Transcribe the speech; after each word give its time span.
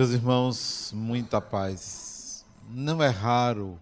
Meus 0.00 0.12
irmãos, 0.12 0.92
muita 0.96 1.42
paz. 1.42 2.42
Não 2.70 3.02
é 3.02 3.08
raro 3.10 3.78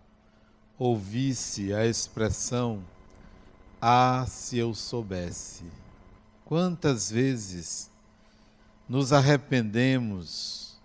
ouvir-se 0.77 1.73
a 1.73 1.87
expressão 1.87 2.83
ah, 3.81 4.25
se 4.27 4.59
eu 4.59 4.75
soubesse. 4.75 5.63
Quantas 6.45 7.09
vezes 7.09 7.89
nos 8.89 9.13
arrependemos 9.13 10.77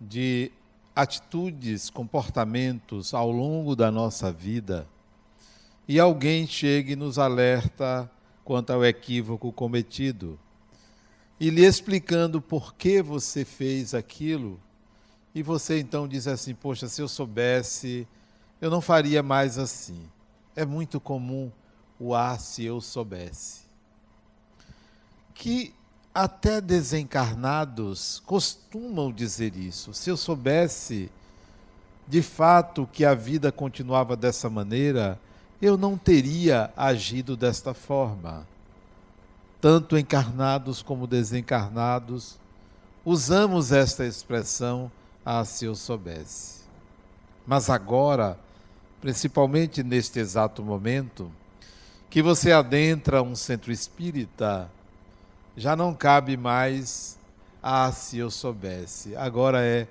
de 0.00 0.52
atitudes, 0.94 1.90
comportamentos 1.90 3.12
ao 3.12 3.32
longo 3.32 3.74
da 3.74 3.90
nossa 3.90 4.30
vida 4.30 4.86
e 5.88 5.98
alguém 5.98 6.46
chega 6.46 6.92
e 6.92 6.96
nos 6.96 7.18
alerta 7.18 8.08
quanto 8.44 8.72
ao 8.72 8.84
equívoco 8.84 9.50
cometido 9.50 10.38
e 11.38 11.50
lhe 11.50 11.64
explicando 11.64 12.40
por 12.40 12.74
que 12.74 13.02
você 13.02 13.44
fez 13.44 13.94
aquilo, 13.94 14.60
e 15.34 15.42
você 15.42 15.80
então 15.80 16.06
diz 16.06 16.28
assim: 16.28 16.54
Poxa, 16.54 16.88
se 16.88 17.02
eu 17.02 17.08
soubesse, 17.08 18.06
eu 18.60 18.70
não 18.70 18.80
faria 18.80 19.22
mais 19.22 19.58
assim. 19.58 20.08
É 20.54 20.64
muito 20.64 21.00
comum 21.00 21.50
o 21.98 22.14
ah, 22.14 22.38
se 22.38 22.64
eu 22.64 22.80
soubesse. 22.80 23.62
Que 25.34 25.74
até 26.14 26.60
desencarnados 26.60 28.22
costumam 28.24 29.12
dizer 29.12 29.56
isso. 29.56 29.92
Se 29.92 30.08
eu 30.08 30.16
soubesse 30.16 31.10
de 32.06 32.22
fato 32.22 32.88
que 32.92 33.04
a 33.04 33.14
vida 33.14 33.50
continuava 33.50 34.16
dessa 34.16 34.48
maneira, 34.48 35.18
eu 35.60 35.76
não 35.76 35.98
teria 35.98 36.72
agido 36.76 37.36
desta 37.36 37.74
forma. 37.74 38.46
Tanto 39.64 39.96
encarnados 39.96 40.82
como 40.82 41.06
desencarnados, 41.06 42.38
usamos 43.02 43.72
esta 43.72 44.04
expressão, 44.04 44.92
ah, 45.24 45.42
se 45.42 45.64
eu 45.64 45.74
soubesse. 45.74 46.64
Mas 47.46 47.70
agora, 47.70 48.38
principalmente 49.00 49.82
neste 49.82 50.18
exato 50.18 50.62
momento, 50.62 51.32
que 52.10 52.20
você 52.20 52.52
adentra 52.52 53.22
um 53.22 53.34
centro 53.34 53.72
espírita, 53.72 54.70
já 55.56 55.74
não 55.74 55.94
cabe 55.94 56.36
mais, 56.36 57.18
ah, 57.62 57.90
se 57.90 58.18
eu 58.18 58.30
soubesse. 58.30 59.16
Agora 59.16 59.64
é, 59.64 59.88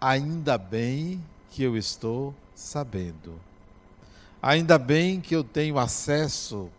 ainda 0.00 0.56
bem 0.56 1.20
que 1.50 1.64
eu 1.64 1.76
estou 1.76 2.32
sabendo. 2.54 3.34
Ainda 4.40 4.78
bem 4.78 5.20
que 5.20 5.34
eu 5.34 5.42
tenho 5.42 5.80
acesso 5.80 6.70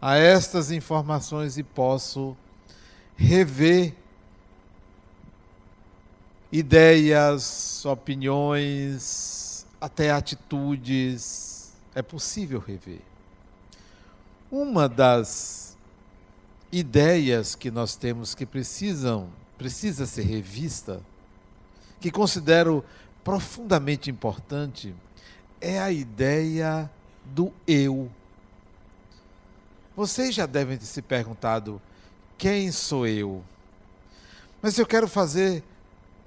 a 0.00 0.16
estas 0.16 0.70
informações 0.70 1.58
e 1.58 1.62
posso 1.62 2.36
rever 3.16 3.94
ideias, 6.52 7.84
opiniões, 7.84 9.66
até 9.80 10.10
atitudes. 10.10 11.74
É 11.94 12.02
possível 12.02 12.60
rever. 12.60 13.00
Uma 14.50 14.88
das 14.88 15.76
ideias 16.70 17.54
que 17.54 17.70
nós 17.70 17.96
temos 17.96 18.34
que 18.34 18.44
precisam, 18.44 19.28
precisa 19.56 20.06
ser 20.06 20.22
revista, 20.22 21.00
que 22.00 22.10
considero 22.10 22.84
profundamente 23.24 24.10
importante, 24.10 24.94
é 25.60 25.80
a 25.80 25.90
ideia 25.90 26.90
do 27.24 27.52
eu. 27.66 28.10
Vocês 29.96 30.34
já 30.34 30.44
devem 30.44 30.76
ter 30.76 30.84
se 30.84 31.00
perguntado: 31.00 31.80
quem 32.36 32.70
sou 32.70 33.06
eu? 33.06 33.42
Mas 34.60 34.78
eu 34.78 34.86
quero 34.86 35.08
fazer 35.08 35.64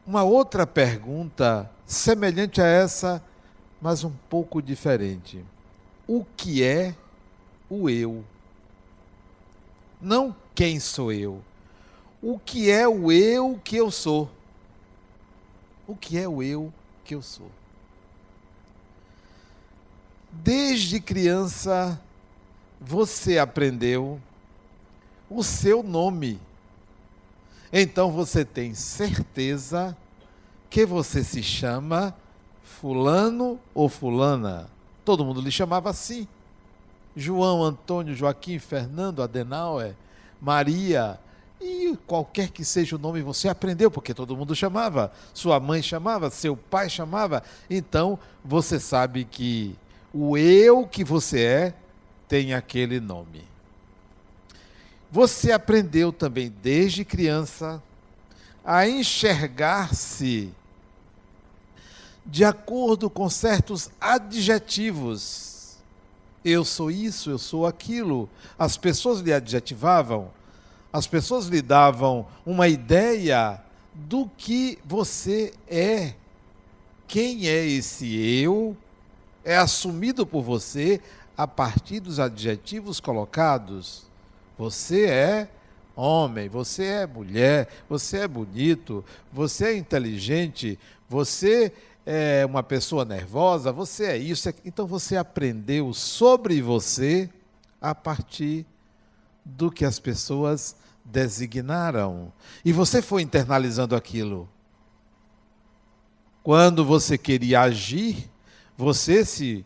uma 0.07 0.23
outra 0.23 0.65
pergunta 0.65 1.69
semelhante 1.85 2.59
a 2.59 2.65
essa, 2.65 3.23
mas 3.79 4.03
um 4.03 4.11
pouco 4.27 4.59
diferente. 4.59 5.45
O 6.07 6.25
que 6.35 6.63
é 6.63 6.95
o 7.69 7.87
eu? 7.87 8.25
Não 10.01 10.35
quem 10.55 10.79
sou 10.79 11.13
eu. 11.13 11.39
O 12.21 12.39
que 12.39 12.71
é 12.71 12.87
o 12.87 13.11
eu 13.11 13.59
que 13.63 13.75
eu 13.75 13.91
sou? 13.91 14.29
O 15.87 15.95
que 15.95 16.17
é 16.17 16.27
o 16.27 16.41
eu 16.41 16.73
que 17.05 17.13
eu 17.13 17.21
sou? 17.21 17.51
Desde 20.31 20.99
criança, 20.99 21.99
você 22.79 23.37
aprendeu 23.37 24.19
o 25.29 25.43
seu 25.43 25.83
nome. 25.83 26.39
Então 27.71 28.11
você 28.11 28.43
tem 28.43 28.73
certeza 28.73 29.95
que 30.69 30.85
você 30.85 31.23
se 31.23 31.43
chama 31.43 32.15
Fulano 32.63 33.59
ou 33.73 33.89
Fulana. 33.89 34.69
Todo 35.03 35.25
mundo 35.25 35.41
lhe 35.41 35.51
chamava 35.51 35.89
assim. 35.89 36.27
João, 37.15 37.63
Antônio, 37.63 38.15
Joaquim, 38.15 38.59
Fernando, 38.59 39.21
Adenauer, 39.21 39.95
Maria, 40.39 41.19
e 41.61 41.97
qualquer 42.07 42.49
que 42.49 42.63
seja 42.63 42.95
o 42.95 42.99
nome, 42.99 43.21
você 43.21 43.49
aprendeu, 43.49 43.91
porque 43.91 44.13
todo 44.13 44.35
mundo 44.35 44.55
chamava. 44.55 45.11
Sua 45.33 45.59
mãe 45.59 45.81
chamava, 45.81 46.29
seu 46.29 46.55
pai 46.55 46.89
chamava. 46.89 47.43
Então, 47.69 48.17
você 48.43 48.79
sabe 48.79 49.25
que 49.25 49.75
o 50.13 50.37
eu 50.37 50.87
que 50.87 51.03
você 51.03 51.41
é 51.41 51.73
tem 52.29 52.53
aquele 52.53 52.99
nome. 52.99 53.43
Você 55.11 55.51
aprendeu 55.51 56.13
também 56.13 56.53
desde 56.61 57.03
criança 57.03 57.81
a 58.63 58.87
enxergar-se 58.87 60.53
de 62.23 62.45
acordo 62.45 63.09
com 63.09 63.27
certos 63.27 63.89
adjetivos. 63.99 65.77
Eu 66.45 66.63
sou 66.63 66.91
isso, 66.91 67.31
eu 67.31 67.39
sou 67.39 67.65
aquilo. 67.65 68.29
As 68.59 68.77
pessoas 68.77 69.21
lhe 69.21 69.33
adjetivavam, 69.33 70.31
as 70.93 71.07
pessoas 71.07 71.47
lhe 71.47 71.63
davam 71.63 72.27
uma 72.45 72.67
ideia 72.67 73.59
do 73.95 74.29
que 74.37 74.77
você 74.85 75.51
é. 75.67 76.13
Quem 77.07 77.47
é 77.47 77.65
esse 77.65 78.15
eu? 78.43 78.77
É 79.43 79.57
assumido 79.57 80.27
por 80.27 80.43
você 80.43 81.01
a 81.39 81.47
partir 81.47 82.01
dos 82.01 82.19
adjetivos 82.19 82.99
colocados. 82.99 84.03
Você 84.57 85.05
é 85.05 85.49
homem, 85.95 86.49
você 86.49 86.83
é 86.83 87.07
mulher, 87.07 87.69
você 87.87 88.17
é 88.17 88.27
bonito, 88.27 89.05
você 89.31 89.67
é 89.67 89.77
inteligente, 89.77 90.77
você 91.07 91.71
é 92.05 92.45
uma 92.45 92.61
pessoa 92.61 93.05
nervosa, 93.05 93.71
você 93.71 94.07
é 94.07 94.17
isso. 94.17 94.53
Então 94.65 94.85
você 94.85 95.15
aprendeu 95.15 95.93
sobre 95.93 96.61
você 96.61 97.29
a 97.79 97.95
partir 97.95 98.65
do 99.45 99.71
que 99.71 99.85
as 99.85 99.97
pessoas 99.97 100.75
designaram. 101.05 102.33
E 102.65 102.73
você 102.73 103.01
foi 103.01 103.21
internalizando 103.21 103.95
aquilo. 103.95 104.49
Quando 106.43 106.83
você 106.83 107.17
queria 107.17 107.61
agir, 107.61 108.29
você 108.75 109.23
se 109.23 109.65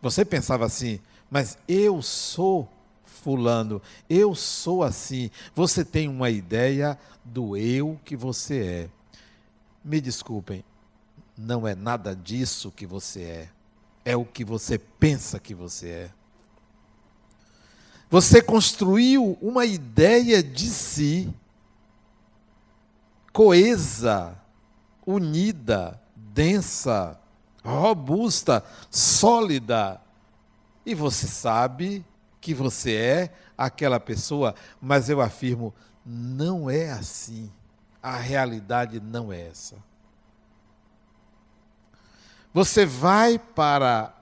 você 0.00 0.24
pensava 0.24 0.64
assim, 0.64 1.00
mas 1.30 1.58
eu 1.66 2.00
sou 2.02 2.68
fulano, 3.04 3.82
eu 4.08 4.34
sou 4.34 4.82
assim. 4.82 5.30
Você 5.54 5.84
tem 5.84 6.08
uma 6.08 6.30
ideia 6.30 6.98
do 7.24 7.56
eu 7.56 7.98
que 8.04 8.16
você 8.16 8.88
é. 8.88 8.90
Me 9.84 10.00
desculpem, 10.00 10.64
não 11.36 11.66
é 11.66 11.74
nada 11.74 12.14
disso 12.14 12.70
que 12.70 12.86
você 12.86 13.22
é. 13.22 13.48
É 14.04 14.16
o 14.16 14.24
que 14.24 14.44
você 14.44 14.78
pensa 14.78 15.40
que 15.40 15.54
você 15.54 15.88
é. 15.88 16.10
Você 18.08 18.40
construiu 18.40 19.36
uma 19.42 19.66
ideia 19.66 20.40
de 20.42 20.66
si 20.66 21.28
coesa, 23.32 24.34
unida, 25.04 26.00
densa, 26.14 27.20
robusta, 27.66 28.64
sólida. 28.90 30.00
E 30.84 30.94
você 30.94 31.26
sabe 31.26 32.04
que 32.40 32.54
você 32.54 32.94
é 32.94 33.34
aquela 33.58 33.98
pessoa, 33.98 34.54
mas 34.80 35.08
eu 35.08 35.20
afirmo, 35.20 35.74
não 36.04 36.70
é 36.70 36.90
assim. 36.92 37.50
A 38.02 38.16
realidade 38.16 39.00
não 39.00 39.32
é 39.32 39.48
essa. 39.48 39.76
Você 42.54 42.86
vai 42.86 43.38
para 43.38 44.14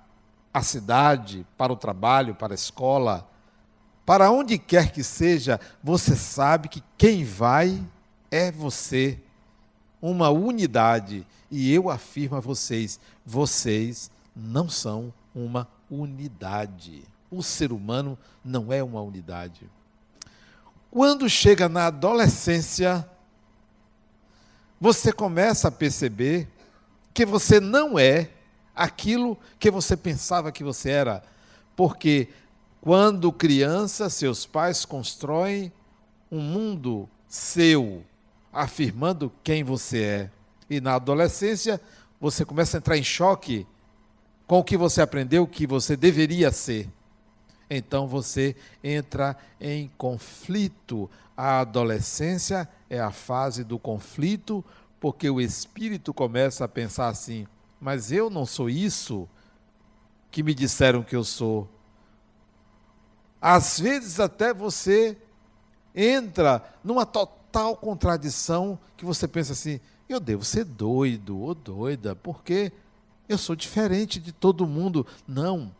a 0.52 0.62
cidade, 0.62 1.46
para 1.58 1.72
o 1.72 1.76
trabalho, 1.76 2.34
para 2.34 2.54
a 2.54 2.56
escola, 2.56 3.28
para 4.06 4.30
onde 4.30 4.58
quer 4.58 4.92
que 4.92 5.02
seja, 5.02 5.60
você 5.82 6.16
sabe 6.16 6.68
que 6.68 6.82
quem 6.96 7.24
vai 7.24 7.82
é 8.30 8.50
você 8.50 9.20
uma 10.10 10.28
unidade. 10.28 11.26
E 11.50 11.72
eu 11.72 11.88
afirmo 11.88 12.36
a 12.36 12.40
vocês: 12.40 13.00
vocês 13.24 14.10
não 14.36 14.68
são 14.68 15.12
uma 15.34 15.66
unidade. 15.90 17.02
O 17.30 17.42
ser 17.42 17.72
humano 17.72 18.18
não 18.44 18.70
é 18.70 18.82
uma 18.82 19.00
unidade. 19.00 19.62
Quando 20.90 21.28
chega 21.28 21.70
na 21.70 21.86
adolescência, 21.86 23.08
você 24.78 25.10
começa 25.10 25.68
a 25.68 25.72
perceber 25.72 26.48
que 27.14 27.24
você 27.24 27.58
não 27.58 27.98
é 27.98 28.30
aquilo 28.76 29.38
que 29.58 29.70
você 29.70 29.96
pensava 29.96 30.52
que 30.52 30.62
você 30.62 30.90
era. 30.90 31.22
Porque 31.74 32.28
quando 32.82 33.32
criança, 33.32 34.10
seus 34.10 34.44
pais 34.44 34.84
constroem 34.84 35.72
um 36.30 36.40
mundo 36.40 37.08
seu, 37.26 38.04
afirmando 38.54 39.32
quem 39.42 39.64
você 39.64 40.02
é. 40.02 40.30
E 40.70 40.80
na 40.80 40.94
adolescência, 40.94 41.80
você 42.20 42.44
começa 42.44 42.76
a 42.76 42.78
entrar 42.78 42.96
em 42.96 43.02
choque 43.02 43.66
com 44.46 44.60
o 44.60 44.64
que 44.64 44.76
você 44.76 45.02
aprendeu 45.02 45.46
que 45.46 45.66
você 45.66 45.96
deveria 45.96 46.50
ser. 46.52 46.88
Então 47.68 48.06
você 48.06 48.54
entra 48.82 49.36
em 49.60 49.90
conflito. 49.98 51.10
A 51.36 51.60
adolescência 51.60 52.68
é 52.88 53.00
a 53.00 53.10
fase 53.10 53.64
do 53.64 53.78
conflito, 53.78 54.64
porque 55.00 55.28
o 55.28 55.40
espírito 55.40 56.14
começa 56.14 56.64
a 56.64 56.68
pensar 56.68 57.08
assim: 57.08 57.46
mas 57.80 58.12
eu 58.12 58.30
não 58.30 58.46
sou 58.46 58.70
isso 58.70 59.28
que 60.30 60.42
me 60.42 60.54
disseram 60.54 61.02
que 61.02 61.16
eu 61.16 61.24
sou. 61.24 61.68
Às 63.40 63.78
vezes 63.78 64.20
até 64.20 64.54
você 64.54 65.18
entra 65.94 66.62
numa 66.82 67.04
total 67.04 67.43
contradição 67.76 68.78
que 68.96 69.04
você 69.04 69.28
pensa 69.28 69.52
assim: 69.52 69.80
eu 70.08 70.20
devo 70.20 70.44
ser 70.44 70.64
doido 70.64 71.38
ou 71.38 71.54
doida, 71.54 72.14
porque 72.14 72.72
eu 73.28 73.38
sou 73.38 73.54
diferente 73.56 74.20
de 74.20 74.32
todo 74.32 74.66
mundo. 74.66 75.06
Não, 75.26 75.74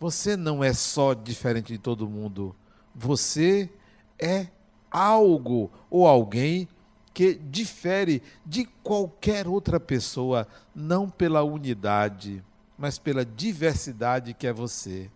você 0.00 0.36
não 0.36 0.62
é 0.62 0.72
só 0.72 1.14
diferente 1.14 1.72
de 1.72 1.78
todo 1.78 2.08
mundo. 2.08 2.54
Você 2.94 3.70
é 4.18 4.48
algo 4.90 5.70
ou 5.90 6.06
alguém 6.06 6.68
que 7.12 7.34
difere 7.34 8.22
de 8.44 8.66
qualquer 8.82 9.48
outra 9.48 9.80
pessoa, 9.80 10.46
não 10.74 11.08
pela 11.08 11.42
unidade, 11.42 12.44
mas 12.76 12.98
pela 12.98 13.24
diversidade 13.24 14.34
que 14.34 14.46
é 14.46 14.52
você. 14.52 15.10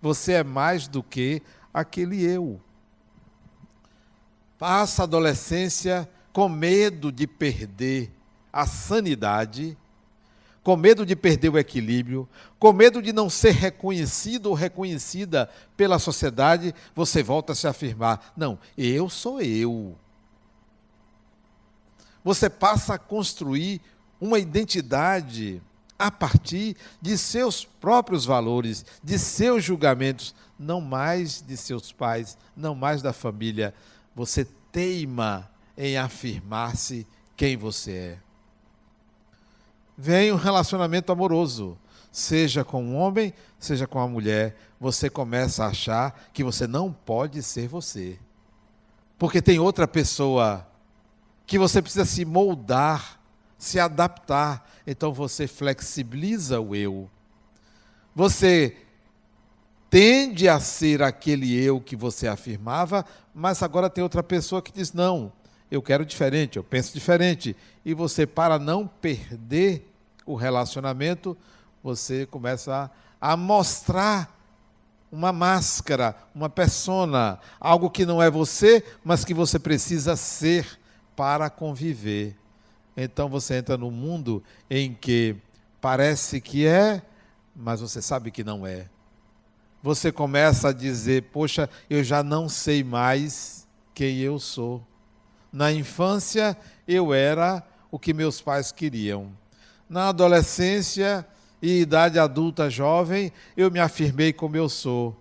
Você 0.00 0.32
é 0.32 0.42
mais 0.42 0.88
do 0.88 1.02
que 1.02 1.42
aquele 1.72 2.24
eu. 2.24 2.60
Passa 4.58 5.02
a 5.02 5.04
adolescência 5.04 6.08
com 6.32 6.48
medo 6.48 7.12
de 7.12 7.26
perder 7.26 8.10
a 8.52 8.66
sanidade, 8.66 9.76
com 10.62 10.76
medo 10.76 11.06
de 11.06 11.14
perder 11.14 11.50
o 11.50 11.58
equilíbrio, 11.58 12.28
com 12.58 12.72
medo 12.72 13.00
de 13.00 13.12
não 13.12 13.30
ser 13.30 13.52
reconhecido 13.52 14.46
ou 14.46 14.54
reconhecida 14.54 15.48
pela 15.76 15.98
sociedade, 15.98 16.74
você 16.94 17.22
volta 17.22 17.52
a 17.52 17.56
se 17.56 17.66
afirmar: 17.66 18.32
não, 18.36 18.58
eu 18.76 19.08
sou 19.08 19.40
eu 19.40 19.96
você 22.28 22.50
passa 22.50 22.94
a 22.94 22.98
construir 22.98 23.80
uma 24.20 24.38
identidade 24.38 25.62
a 25.98 26.10
partir 26.10 26.76
de 27.00 27.16
seus 27.16 27.64
próprios 27.64 28.26
valores, 28.26 28.84
de 29.02 29.18
seus 29.18 29.64
julgamentos, 29.64 30.34
não 30.58 30.80
mais 30.80 31.42
de 31.42 31.56
seus 31.56 31.90
pais, 31.90 32.36
não 32.54 32.74
mais 32.74 33.00
da 33.00 33.14
família. 33.14 33.74
Você 34.18 34.44
teima 34.72 35.48
em 35.76 35.96
afirmar-se 35.96 37.06
quem 37.36 37.56
você 37.56 37.92
é. 37.92 38.18
Vem 39.96 40.32
um 40.32 40.36
relacionamento 40.36 41.12
amoroso, 41.12 41.78
seja 42.10 42.64
com 42.64 42.82
um 42.82 42.96
homem, 42.96 43.32
seja 43.60 43.86
com 43.86 44.00
a 44.00 44.08
mulher, 44.08 44.56
você 44.80 45.08
começa 45.08 45.62
a 45.62 45.68
achar 45.68 46.20
que 46.32 46.42
você 46.42 46.66
não 46.66 46.92
pode 46.92 47.44
ser 47.44 47.68
você. 47.68 48.18
Porque 49.16 49.40
tem 49.40 49.60
outra 49.60 49.86
pessoa 49.86 50.66
que 51.46 51.56
você 51.56 51.80
precisa 51.80 52.04
se 52.04 52.24
moldar, 52.24 53.20
se 53.56 53.78
adaptar. 53.78 54.68
Então 54.84 55.12
você 55.12 55.46
flexibiliza 55.46 56.58
o 56.58 56.74
eu. 56.74 57.08
Você 58.16 58.76
tende 59.90 60.48
a 60.48 60.60
ser 60.60 61.02
aquele 61.02 61.54
eu 61.54 61.80
que 61.80 61.96
você 61.96 62.28
afirmava, 62.28 63.04
mas 63.34 63.62
agora 63.62 63.90
tem 63.90 64.02
outra 64.02 64.22
pessoa 64.22 64.62
que 64.62 64.72
diz: 64.72 64.92
não, 64.92 65.32
eu 65.70 65.82
quero 65.82 66.04
diferente, 66.04 66.56
eu 66.56 66.64
penso 66.64 66.94
diferente. 66.94 67.56
E 67.84 67.94
você, 67.94 68.26
para 68.26 68.58
não 68.58 68.86
perder 68.86 69.90
o 70.24 70.34
relacionamento, 70.34 71.36
você 71.82 72.26
começa 72.26 72.90
a, 73.20 73.32
a 73.32 73.36
mostrar 73.36 74.36
uma 75.10 75.32
máscara, 75.32 76.14
uma 76.34 76.50
persona, 76.50 77.38
algo 77.58 77.90
que 77.90 78.04
não 78.04 78.22
é 78.22 78.30
você, 78.30 78.84
mas 79.02 79.24
que 79.24 79.32
você 79.32 79.58
precisa 79.58 80.16
ser 80.16 80.78
para 81.16 81.48
conviver. 81.48 82.36
Então 82.96 83.28
você 83.28 83.56
entra 83.56 83.76
num 83.76 83.90
mundo 83.90 84.42
em 84.68 84.92
que 84.92 85.36
parece 85.80 86.40
que 86.40 86.66
é, 86.66 87.02
mas 87.54 87.80
você 87.80 88.02
sabe 88.02 88.30
que 88.30 88.44
não 88.44 88.66
é. 88.66 88.86
Você 89.82 90.10
começa 90.10 90.68
a 90.68 90.72
dizer: 90.72 91.24
Poxa, 91.24 91.68
eu 91.88 92.02
já 92.02 92.22
não 92.22 92.48
sei 92.48 92.82
mais 92.82 93.66
quem 93.94 94.18
eu 94.18 94.38
sou. 94.38 94.84
Na 95.52 95.72
infância, 95.72 96.56
eu 96.86 97.14
era 97.14 97.62
o 97.90 97.98
que 97.98 98.12
meus 98.12 98.40
pais 98.40 98.72
queriam. 98.72 99.32
Na 99.88 100.08
adolescência 100.08 101.26
e 101.60 101.80
idade 101.80 102.18
adulta 102.18 102.68
jovem, 102.68 103.32
eu 103.56 103.70
me 103.70 103.80
afirmei 103.80 104.32
como 104.32 104.56
eu 104.56 104.68
sou. 104.68 105.16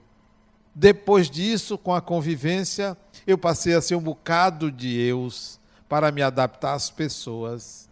Depois 0.74 1.30
disso, 1.30 1.77
com 1.77 1.94
a 1.94 2.01
convivência, 2.01 2.95
eu 3.25 3.38
passei 3.38 3.74
a 3.74 3.81
ser 3.81 3.95
um 3.95 4.01
bocado 4.01 4.71
de 4.71 5.00
eus 5.00 5.59
para 5.89 6.12
me 6.12 6.21
adaptar 6.21 6.74
às 6.74 6.92
pessoas. 6.92 7.89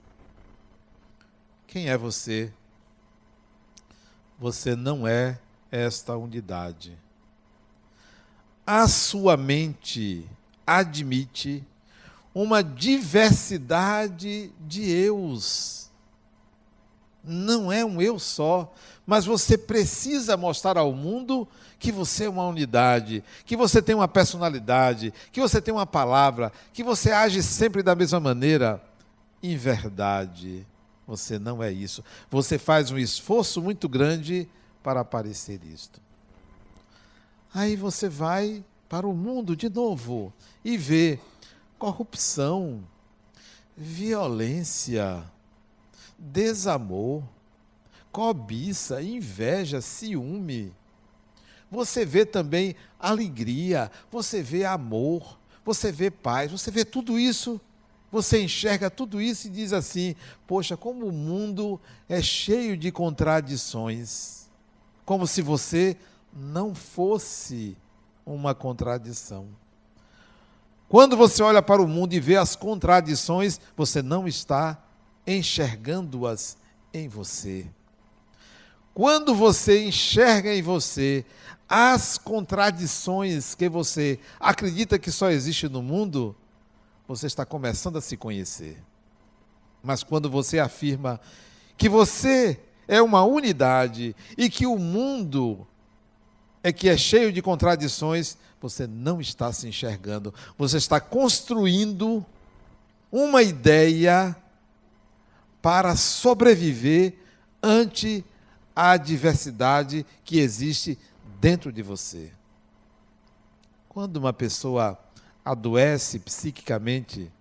Quem 1.66 1.90
é 1.90 1.98
você? 1.98 2.52
Você 4.38 4.76
não 4.76 5.08
é 5.08 5.40
esta 5.76 6.16
unidade. 6.16 6.98
A 8.66 8.88
sua 8.88 9.36
mente 9.36 10.26
admite 10.66 11.64
uma 12.34 12.64
diversidade 12.64 14.52
de 14.60 14.90
eus. 14.90 15.90
Não 17.24 17.72
é 17.72 17.84
um 17.84 18.02
eu 18.02 18.18
só, 18.18 18.74
mas 19.06 19.26
você 19.26 19.58
precisa 19.58 20.38
mostrar 20.38 20.78
ao 20.78 20.94
mundo 20.94 21.48
que 21.78 21.92
você 21.92 22.26
é 22.26 22.30
uma 22.30 22.48
unidade, 22.48 23.24
que 23.46 23.58
você 23.58 23.82
tem 23.82 23.96
uma 23.96 24.08
personalidade, 24.08 25.14
que 25.32 25.42
você 25.42 25.62
tem 25.62 25.74
uma 25.74 25.86
palavra, 25.86 26.52
que 26.72 26.84
você 26.84 27.12
age 27.12 27.44
sempre 27.44 27.84
da 27.84 27.96
mesma 27.96 28.20
maneira. 28.20 28.82
Em 29.44 29.58
verdade, 29.58 30.66
você 31.06 31.38
não 31.38 31.62
é 31.62 31.72
isso. 31.72 32.04
Você 32.32 32.58
faz 32.58 32.90
um 32.92 32.98
esforço 32.98 33.62
muito 33.62 33.88
grande 33.90 34.50
para 34.86 35.04
parecer 35.04 35.64
isto. 35.64 36.00
Aí 37.52 37.76
você 37.76 38.08
vai 38.08 38.64
para 38.88 39.08
o 39.08 39.16
mundo 39.16 39.56
de 39.56 39.68
novo 39.68 40.32
e 40.64 40.78
vê 40.78 41.20
corrupção, 41.80 42.84
violência, 43.76 45.24
desamor, 46.20 47.24
cobiça, 48.12 49.02
inveja, 49.02 49.82
ciúme. 49.82 50.72
Você 51.72 52.06
vê 52.06 52.24
também 52.24 52.76
alegria, 53.00 53.92
você 54.12 54.44
vê 54.44 54.66
amor, 54.66 55.40
você 55.66 55.92
vê 55.92 56.12
paz, 56.12 56.52
você 56.52 56.70
vê 56.70 56.86
tudo 56.86 57.18
isso, 57.18 57.60
você 58.12 58.40
enxerga 58.40 58.92
tudo 58.92 59.20
isso 59.20 59.48
e 59.48 59.50
diz 59.50 59.74
assim: 59.74 60.16
poxa, 60.46 60.78
como 60.78 61.08
o 61.08 61.12
mundo 61.12 61.82
é 62.08 62.22
cheio 62.22 62.78
de 62.78 62.92
contradições, 62.92 64.45
como 65.06 65.28
se 65.28 65.42
você 65.42 65.96
não 66.34 66.74
fosse 66.74 67.78
uma 68.26 68.56
contradição. 68.56 69.48
Quando 70.90 71.16
você 71.16 71.42
olha 71.42 71.62
para 71.62 71.82
o 71.82 71.88
mundo 71.88 72.14
e 72.14 72.20
vê 72.20 72.36
as 72.36 72.56
contradições, 72.56 73.60
você 73.76 74.02
não 74.02 74.28
está 74.28 74.84
enxergando-as 75.26 76.58
em 76.94 77.08
você. 77.08 77.68
Quando 78.94 79.36
você 79.36 79.86
enxerga 79.86 80.54
em 80.54 80.62
você 80.62 81.26
as 81.68 82.18
contradições 82.18 83.56
que 83.56 83.68
você 83.68 84.20
acredita 84.40 85.00
que 85.00 85.12
só 85.12 85.30
existe 85.30 85.68
no 85.68 85.82
mundo, 85.82 86.36
você 87.08 87.28
está 87.28 87.46
começando 87.46 87.98
a 87.98 88.02
se 88.02 88.16
conhecer. 88.16 88.82
Mas 89.84 90.04
quando 90.04 90.30
você 90.30 90.60
afirma 90.60 91.20
que 91.78 91.90
você 91.90 92.60
é 92.88 93.02
uma 93.02 93.24
unidade 93.24 94.16
e 94.38 94.50
que 94.50 94.66
o 94.66 94.78
mundo 94.78 95.66
é 96.64 96.74
que 96.74 96.90
é 96.90 96.98
cheio 96.98 97.32
de 97.32 97.42
contradições, 97.42 98.38
você 98.60 98.88
não 98.88 99.22
está 99.22 99.52
se 99.54 99.68
enxergando. 99.68 100.34
Você 100.58 100.78
está 100.78 101.00
construindo 101.00 102.26
uma 103.12 103.44
ideia 103.44 104.36
para 105.62 105.96
sobreviver 105.96 107.14
ante 107.62 108.26
a 108.76 108.98
diversidade 108.98 110.06
que 110.24 110.40
existe 110.40 110.98
dentro 111.40 111.72
de 111.72 111.82
você. 111.82 112.32
Quando 113.88 114.18
uma 114.18 114.34
pessoa 114.34 115.00
adoece 115.44 116.20
psiquicamente, 116.20 117.32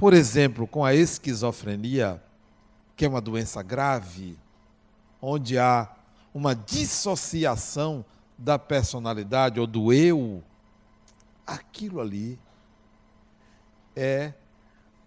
Por 0.00 0.14
exemplo, 0.14 0.66
com 0.66 0.82
a 0.82 0.94
esquizofrenia, 0.94 2.22
que 3.00 3.06
é 3.06 3.08
uma 3.08 3.22
doença 3.22 3.62
grave, 3.62 4.38
onde 5.22 5.58
há 5.58 5.90
uma 6.34 6.54
dissociação 6.54 8.04
da 8.36 8.58
personalidade 8.58 9.58
ou 9.58 9.66
do 9.66 9.90
eu, 9.90 10.44
aquilo 11.46 11.98
ali 11.98 12.38
é 13.96 14.34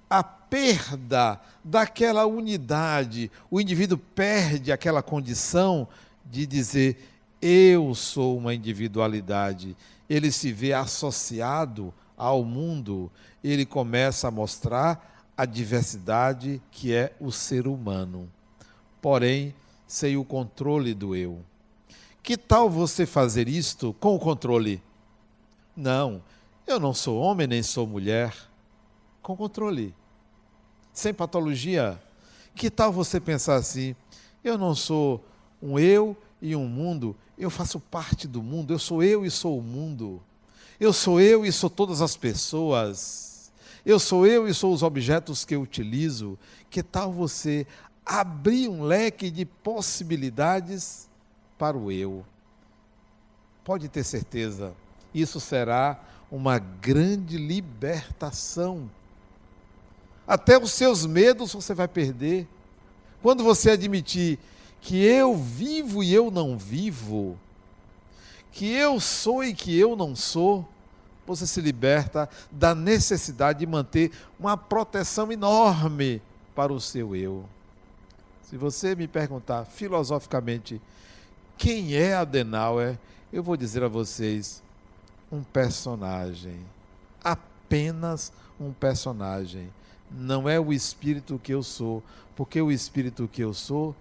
a 0.10 0.24
perda 0.24 1.40
daquela 1.64 2.26
unidade. 2.26 3.30
O 3.52 3.62
indivíduo 3.62 4.00
perde 4.00 4.72
aquela 4.72 5.04
condição 5.04 5.88
de 6.26 6.48
dizer 6.48 6.98
eu 7.40 7.94
sou 7.94 8.40
uma 8.40 8.56
individualidade. 8.56 9.78
Ele 10.10 10.32
se 10.32 10.52
vê 10.52 10.74
associado 10.74 11.94
ao 12.18 12.44
mundo, 12.44 13.12
ele 13.44 13.68
começa 13.68 14.30
a 14.30 14.32
mostrar 14.32 15.13
a 15.36 15.46
diversidade 15.46 16.62
que 16.72 16.94
é 16.94 17.14
o 17.20 17.32
ser 17.32 17.68
humano. 17.68 18.30
Porém, 19.02 19.54
sem 19.88 20.16
o 20.18 20.24
controle 20.24 20.94
do 20.94 21.16
eu. 21.16 21.40
Que 22.22 22.38
tal 22.38 22.70
você 22.70 23.06
fazer 23.06 23.48
isto 23.48 23.94
com 24.00 24.16
o 24.16 24.20
controle? 24.20 24.82
Não, 25.76 26.22
eu 26.66 26.80
não 26.80 26.94
sou 26.94 27.20
homem 27.20 27.48
nem 27.48 27.62
sou 27.62 27.86
mulher. 27.86 28.34
Com 29.22 29.36
controle. 29.36 29.94
Sem 30.94 31.14
patologia. 31.14 32.02
Que 32.56 32.70
tal 32.70 32.92
você 32.92 33.20
pensar 33.20 33.56
assim? 33.56 33.96
Eu 34.44 34.58
não 34.58 34.76
sou 34.76 35.24
um 35.62 35.80
eu 35.80 36.16
e 36.42 36.56
um 36.56 36.68
mundo, 36.68 37.16
eu 37.38 37.50
faço 37.50 37.80
parte 37.80 38.28
do 38.28 38.44
mundo, 38.44 38.74
eu 38.74 38.80
sou 38.80 39.02
eu 39.02 39.26
e 39.26 39.32
sou 39.32 39.58
o 39.58 39.62
mundo. 39.62 40.22
Eu 40.80 40.92
sou 40.92 41.22
eu 41.22 41.46
e 41.46 41.52
sou 41.52 41.70
todas 41.70 42.02
as 42.02 42.18
pessoas. 42.18 43.33
Eu 43.86 44.00
sou 44.00 44.26
eu 44.26 44.48
e 44.48 44.54
sou 44.54 44.74
os 44.74 44.82
objetos 44.82 45.44
que 45.44 45.56
eu 45.56 45.62
utilizo. 45.62 46.38
Que 46.70 46.82
tal 46.82 47.12
você 47.12 47.68
abrir 48.06 48.70
um 48.70 48.84
leque 48.84 49.30
de 49.30 49.46
possibilidades 49.46 51.10
para 51.58 51.78
o 51.78 51.92
eu? 51.92 52.26
Pode 53.64 53.88
ter 53.88 54.04
certeza, 54.04 54.74
isso 55.14 55.40
será 55.40 56.02
uma 56.30 56.60
grande 56.60 57.38
libertação. 57.38 58.90
Até 60.28 60.58
os 60.58 60.72
seus 60.72 61.06
medos 61.06 61.54
você 61.54 61.74
vai 61.74 61.88
perder. 61.88 62.48
Quando 63.22 63.44
você 63.44 63.72
admitir 63.72 64.40
que 64.82 65.06
eu 65.06 65.36
vivo 65.36 66.04
e 66.04 66.14
eu 66.14 66.30
não 66.30 66.58
vivo, 66.58 67.38
que 68.52 68.70
eu 68.70 69.00
sou 69.00 69.44
e 69.44 69.54
que 69.54 69.78
eu 69.78 69.96
não 69.96 70.16
sou, 70.16 70.68
você 71.26 71.48
se 71.48 71.62
liberta 71.62 72.30
da 72.52 72.76
necessidade 72.76 73.60
de 73.60 73.68
manter 73.68 74.12
uma 74.40 74.58
proteção 74.58 75.32
enorme 75.32 76.22
para 76.56 76.72
o 76.72 76.80
seu 76.80 77.16
eu. 77.16 77.46
Se 78.44 78.58
você 78.58 78.96
me 78.96 79.08
perguntar 79.08 79.66
filosoficamente 79.66 80.82
quem 81.58 81.96
é 81.96 82.14
Adenauer, 82.14 82.98
eu 83.32 83.42
vou 83.42 83.58
dizer 83.58 83.84
a 83.84 83.88
vocês 83.88 84.62
um 85.32 85.42
personagem, 85.42 86.60
apenas 87.24 88.32
um 88.60 88.72
personagem. 88.72 89.72
Não 90.12 90.48
é 90.48 90.60
o 90.60 90.72
espírito 90.72 91.40
que 91.42 91.54
eu 91.54 91.64
sou, 91.64 92.04
porque 92.36 92.62
o 92.62 92.72
espírito 92.72 93.28
que 93.28 93.44
eu 93.44 93.54
sou 93.54 93.96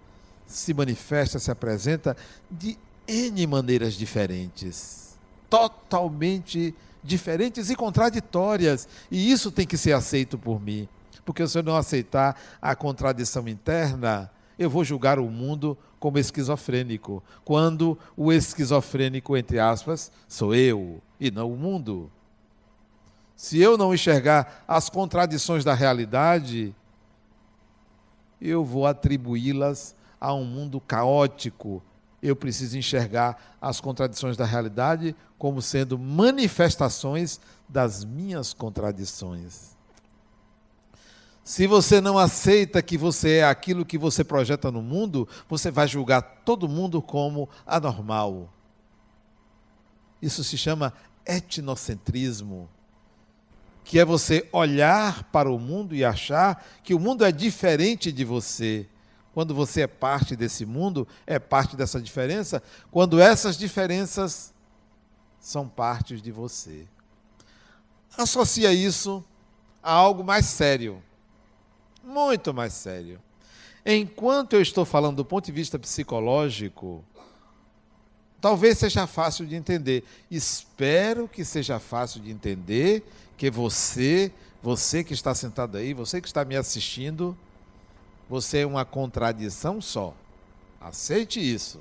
se 0.46 0.74
manifesta, 0.74 1.38
se 1.38 1.50
apresenta 1.50 2.14
de 2.50 2.76
N 3.08 3.46
maneiras 3.46 3.94
diferentes, 3.94 5.16
totalmente 5.48 6.58
diferentes 6.58 6.91
e 7.70 7.76
contraditórias. 7.76 8.88
E 9.10 9.30
isso 9.30 9.50
tem 9.50 9.66
que 9.66 9.76
ser 9.76 9.92
aceito 9.92 10.38
por 10.38 10.60
mim. 10.60 10.88
Porque 11.24 11.46
se 11.46 11.58
eu 11.58 11.62
não 11.62 11.76
aceitar 11.76 12.36
a 12.60 12.74
contradição 12.74 13.46
interna, 13.48 14.30
eu 14.58 14.68
vou 14.68 14.84
julgar 14.84 15.18
o 15.18 15.30
mundo 15.30 15.76
como 15.98 16.18
esquizofrênico, 16.18 17.22
quando 17.44 17.96
o 18.16 18.32
esquizofrênico, 18.32 19.36
entre 19.36 19.60
aspas, 19.60 20.10
sou 20.26 20.52
eu 20.52 21.00
e 21.20 21.30
não 21.30 21.52
o 21.52 21.56
mundo. 21.56 22.10
Se 23.36 23.60
eu 23.60 23.78
não 23.78 23.94
enxergar 23.94 24.64
as 24.66 24.88
contradições 24.88 25.62
da 25.62 25.74
realidade, 25.74 26.74
eu 28.40 28.64
vou 28.64 28.86
atribuí-las 28.86 29.94
a 30.20 30.34
um 30.34 30.44
mundo 30.44 30.80
caótico. 30.80 31.82
Eu 32.22 32.36
preciso 32.36 32.78
enxergar 32.78 33.56
as 33.60 33.80
contradições 33.80 34.36
da 34.36 34.44
realidade 34.44 35.16
como 35.36 35.60
sendo 35.60 35.98
manifestações 35.98 37.40
das 37.68 38.04
minhas 38.04 38.54
contradições. 38.54 39.72
Se 41.44 41.66
você 41.66 42.00
não 42.00 42.16
aceita 42.16 42.80
que 42.80 42.96
você 42.96 43.38
é 43.38 43.44
aquilo 43.44 43.84
que 43.84 43.98
você 43.98 44.22
projeta 44.22 44.70
no 44.70 44.80
mundo, 44.80 45.28
você 45.48 45.70
vai 45.70 45.88
julgar 45.88 46.22
todo 46.44 46.68
mundo 46.68 47.02
como 47.02 47.48
anormal. 47.66 48.52
Isso 50.20 50.44
se 50.44 50.56
chama 50.56 50.92
etnocentrismo, 51.26 52.70
que 53.82 53.98
é 53.98 54.04
você 54.04 54.48
olhar 54.52 55.24
para 55.24 55.50
o 55.50 55.58
mundo 55.58 55.96
e 55.96 56.04
achar 56.04 56.64
que 56.84 56.94
o 56.94 57.00
mundo 57.00 57.24
é 57.24 57.32
diferente 57.32 58.12
de 58.12 58.24
você. 58.24 58.86
Quando 59.32 59.54
você 59.54 59.82
é 59.82 59.86
parte 59.86 60.36
desse 60.36 60.66
mundo, 60.66 61.06
é 61.26 61.38
parte 61.38 61.76
dessa 61.76 62.00
diferença, 62.00 62.62
quando 62.90 63.20
essas 63.20 63.56
diferenças 63.56 64.52
são 65.40 65.68
partes 65.68 66.20
de 66.20 66.30
você. 66.30 66.86
Associa 68.16 68.72
isso 68.72 69.24
a 69.82 69.92
algo 69.92 70.22
mais 70.22 70.46
sério 70.46 71.02
muito 72.02 72.52
mais 72.52 72.72
sério. 72.72 73.20
Enquanto 73.84 74.54
eu 74.54 74.62
estou 74.62 74.84
falando 74.84 75.16
do 75.16 75.24
ponto 75.24 75.46
de 75.46 75.52
vista 75.52 75.78
psicológico, 75.78 77.04
talvez 78.40 78.78
seja 78.78 79.06
fácil 79.06 79.46
de 79.46 79.54
entender. 79.54 80.04
Espero 80.30 81.28
que 81.28 81.44
seja 81.44 81.78
fácil 81.78 82.20
de 82.20 82.30
entender 82.30 83.04
que 83.36 83.50
você, 83.50 84.32
você 84.62 85.02
que 85.02 85.14
está 85.14 85.34
sentado 85.34 85.76
aí, 85.76 85.94
você 85.94 86.20
que 86.20 86.28
está 86.28 86.44
me 86.44 86.56
assistindo, 86.56 87.36
você 88.32 88.60
é 88.60 88.66
uma 88.66 88.82
contradição 88.82 89.78
só. 89.78 90.14
Aceite 90.80 91.38
isso. 91.38 91.78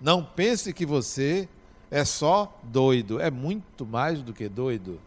Não 0.00 0.20
pense 0.20 0.72
que 0.72 0.84
você 0.84 1.48
é 1.92 2.04
só 2.04 2.52
doido, 2.64 3.20
é 3.20 3.30
muito 3.30 3.86
mais 3.86 4.20
do 4.20 4.32
que 4.32 4.48
doido. 4.48 5.00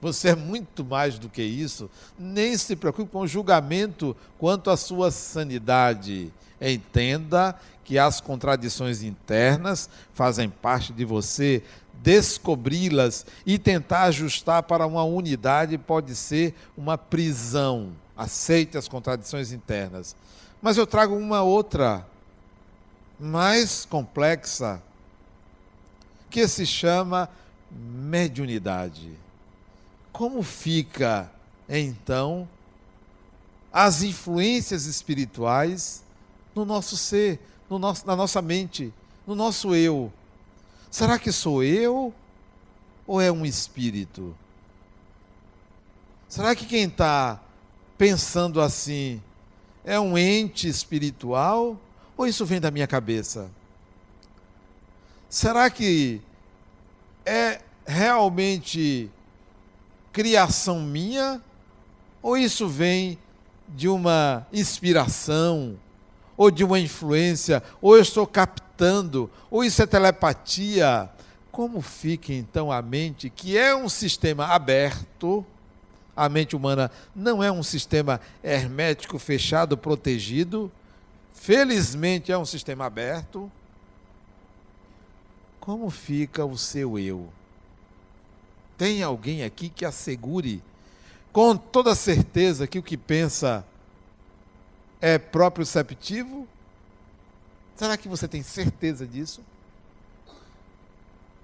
Você 0.00 0.28
é 0.28 0.36
muito 0.36 0.84
mais 0.84 1.18
do 1.18 1.28
que 1.28 1.42
isso. 1.42 1.90
Nem 2.16 2.56
se 2.56 2.76
preocupe 2.76 3.10
com 3.10 3.26
julgamento 3.26 4.16
quanto 4.38 4.70
à 4.70 4.76
sua 4.76 5.10
sanidade. 5.10 6.32
Entenda 6.60 7.58
que 7.84 7.98
as 7.98 8.20
contradições 8.20 9.02
internas 9.02 9.90
fazem 10.14 10.48
parte 10.48 10.92
de 10.92 11.04
você. 11.04 11.60
Descobri-las 11.92 13.26
e 13.44 13.58
tentar 13.58 14.04
ajustar 14.04 14.62
para 14.62 14.86
uma 14.86 15.02
unidade 15.02 15.76
pode 15.76 16.14
ser 16.14 16.54
uma 16.76 16.96
prisão. 16.96 17.90
Aceite 18.20 18.76
as 18.76 18.86
contradições 18.86 19.50
internas. 19.50 20.14
Mas 20.60 20.76
eu 20.76 20.86
trago 20.86 21.16
uma 21.16 21.40
outra, 21.40 22.06
mais 23.18 23.86
complexa, 23.86 24.82
que 26.28 26.46
se 26.46 26.66
chama 26.66 27.30
mediunidade. 27.70 29.10
Como 30.12 30.42
fica, 30.42 31.30
então, 31.66 32.46
as 33.72 34.02
influências 34.02 34.84
espirituais 34.84 36.04
no 36.54 36.66
nosso 36.66 36.98
ser, 36.98 37.40
no 37.70 37.78
nosso, 37.78 38.06
na 38.06 38.14
nossa 38.14 38.42
mente, 38.42 38.92
no 39.26 39.34
nosso 39.34 39.74
eu? 39.74 40.12
Será 40.90 41.18
que 41.18 41.32
sou 41.32 41.64
eu 41.64 42.12
ou 43.06 43.18
é 43.18 43.32
um 43.32 43.46
espírito? 43.46 44.36
Será 46.28 46.54
que 46.54 46.66
quem 46.66 46.84
está 46.84 47.40
pensando 48.00 48.62
assim 48.62 49.20
é 49.84 50.00
um 50.00 50.16
ente 50.16 50.66
espiritual 50.66 51.78
ou 52.16 52.26
isso 52.26 52.46
vem 52.46 52.58
da 52.58 52.70
minha 52.70 52.86
cabeça? 52.86 53.50
Será 55.28 55.68
que 55.68 56.18
é 57.26 57.60
realmente 57.86 59.10
criação 60.14 60.80
minha 60.80 61.42
ou 62.22 62.38
isso 62.38 62.66
vem 62.66 63.18
de 63.68 63.86
uma 63.86 64.46
inspiração 64.50 65.78
ou 66.38 66.50
de 66.50 66.64
uma 66.64 66.80
influência, 66.80 67.62
ou 67.82 67.96
eu 67.96 68.00
estou 68.00 68.26
captando, 68.26 69.30
ou 69.50 69.62
isso 69.62 69.82
é 69.82 69.86
telepatia. 69.86 71.10
Como 71.52 71.82
fica 71.82 72.32
então 72.32 72.72
a 72.72 72.80
mente, 72.80 73.28
que 73.28 73.58
é 73.58 73.76
um 73.76 73.90
sistema 73.90 74.46
aberto? 74.46 75.44
A 76.16 76.28
mente 76.28 76.56
humana 76.56 76.90
não 77.14 77.42
é 77.42 77.50
um 77.50 77.62
sistema 77.62 78.20
hermético, 78.42 79.18
fechado, 79.18 79.76
protegido. 79.76 80.70
Felizmente 81.32 82.30
é 82.30 82.38
um 82.38 82.44
sistema 82.44 82.84
aberto. 82.86 83.50
Como 85.60 85.88
fica 85.90 86.44
o 86.44 86.56
seu 86.58 86.98
eu? 86.98 87.28
Tem 88.76 89.02
alguém 89.02 89.44
aqui 89.44 89.68
que 89.68 89.84
assegure 89.84 90.62
com 91.32 91.56
toda 91.56 91.94
certeza 91.94 92.66
que 92.66 92.78
o 92.78 92.82
que 92.82 92.96
pensa 92.96 93.64
é 95.00 95.18
próprio 95.18 95.64
receptivo? 95.64 96.46
Será 97.76 97.96
que 97.96 98.08
você 98.08 98.26
tem 98.26 98.42
certeza 98.42 99.06
disso? 99.06 99.42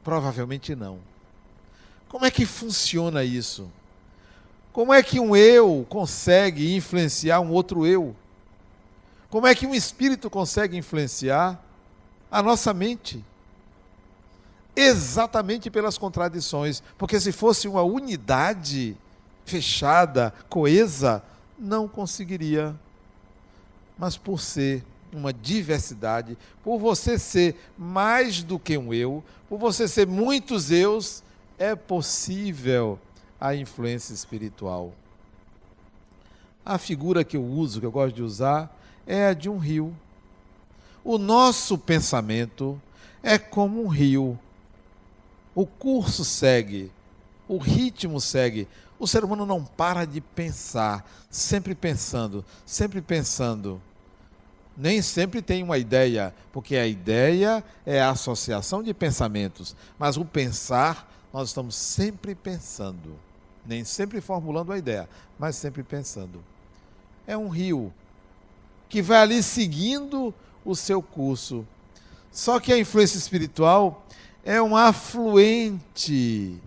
Provavelmente 0.04 0.74
não. 0.74 0.98
Como 2.08 2.24
é 2.24 2.30
que 2.30 2.44
funciona 2.46 3.24
isso? 3.24 3.70
Como 4.76 4.92
é 4.92 5.02
que 5.02 5.18
um 5.18 5.34
eu 5.34 5.86
consegue 5.88 6.76
influenciar 6.76 7.40
um 7.40 7.50
outro 7.50 7.86
eu? 7.86 8.14
Como 9.30 9.46
é 9.46 9.54
que 9.54 9.66
um 9.66 9.74
espírito 9.74 10.28
consegue 10.28 10.76
influenciar 10.76 11.58
a 12.30 12.42
nossa 12.42 12.74
mente? 12.74 13.24
Exatamente 14.76 15.70
pelas 15.70 15.96
contradições. 15.96 16.82
Porque 16.98 17.18
se 17.18 17.32
fosse 17.32 17.66
uma 17.66 17.80
unidade 17.80 18.94
fechada, 19.46 20.34
coesa, 20.46 21.22
não 21.58 21.88
conseguiria. 21.88 22.76
Mas 23.96 24.18
por 24.18 24.38
ser 24.38 24.84
uma 25.10 25.32
diversidade, 25.32 26.36
por 26.62 26.78
você 26.78 27.18
ser 27.18 27.56
mais 27.78 28.42
do 28.42 28.58
que 28.58 28.76
um 28.76 28.92
eu, 28.92 29.24
por 29.48 29.58
você 29.58 29.88
ser 29.88 30.06
muitos 30.06 30.70
eus, 30.70 31.22
é 31.58 31.74
possível 31.74 32.98
a 33.40 33.54
influência 33.54 34.12
espiritual. 34.12 34.92
A 36.64 36.78
figura 36.78 37.24
que 37.24 37.36
eu 37.36 37.44
uso, 37.44 37.80
que 37.80 37.86
eu 37.86 37.92
gosto 37.92 38.16
de 38.16 38.22
usar, 38.22 38.76
é 39.06 39.26
a 39.28 39.32
de 39.32 39.48
um 39.48 39.58
rio. 39.58 39.96
O 41.04 41.18
nosso 41.18 41.78
pensamento 41.78 42.80
é 43.22 43.38
como 43.38 43.84
um 43.84 43.88
rio. 43.88 44.38
O 45.54 45.64
curso 45.66 46.24
segue, 46.24 46.90
o 47.48 47.58
ritmo 47.58 48.20
segue. 48.20 48.68
O 48.98 49.06
ser 49.06 49.24
humano 49.24 49.46
não 49.46 49.64
para 49.64 50.04
de 50.04 50.20
pensar, 50.20 51.08
sempre 51.30 51.74
pensando, 51.74 52.44
sempre 52.64 53.00
pensando. 53.00 53.80
Nem 54.76 55.00
sempre 55.00 55.40
tem 55.40 55.62
uma 55.62 55.78
ideia, 55.78 56.34
porque 56.52 56.76
a 56.76 56.86
ideia 56.86 57.64
é 57.84 58.00
a 58.00 58.10
associação 58.10 58.82
de 58.82 58.92
pensamentos, 58.92 59.74
mas 59.98 60.16
o 60.16 60.24
pensar, 60.24 61.10
nós 61.32 61.48
estamos 61.48 61.74
sempre 61.74 62.34
pensando, 62.34 63.16
nem 63.68 63.84
sempre 63.84 64.20
formulando 64.20 64.72
a 64.72 64.78
ideia, 64.78 65.08
mas 65.38 65.56
sempre 65.56 65.82
pensando. 65.82 66.42
É 67.26 67.36
um 67.36 67.48
rio 67.48 67.92
que 68.88 69.02
vai 69.02 69.18
ali 69.18 69.42
seguindo 69.42 70.32
o 70.64 70.74
seu 70.74 71.02
curso. 71.02 71.66
Só 72.30 72.60
que 72.60 72.72
a 72.72 72.78
influência 72.78 73.18
espiritual 73.18 74.04
é 74.44 74.60
um 74.60 74.76
afluente 74.76 76.60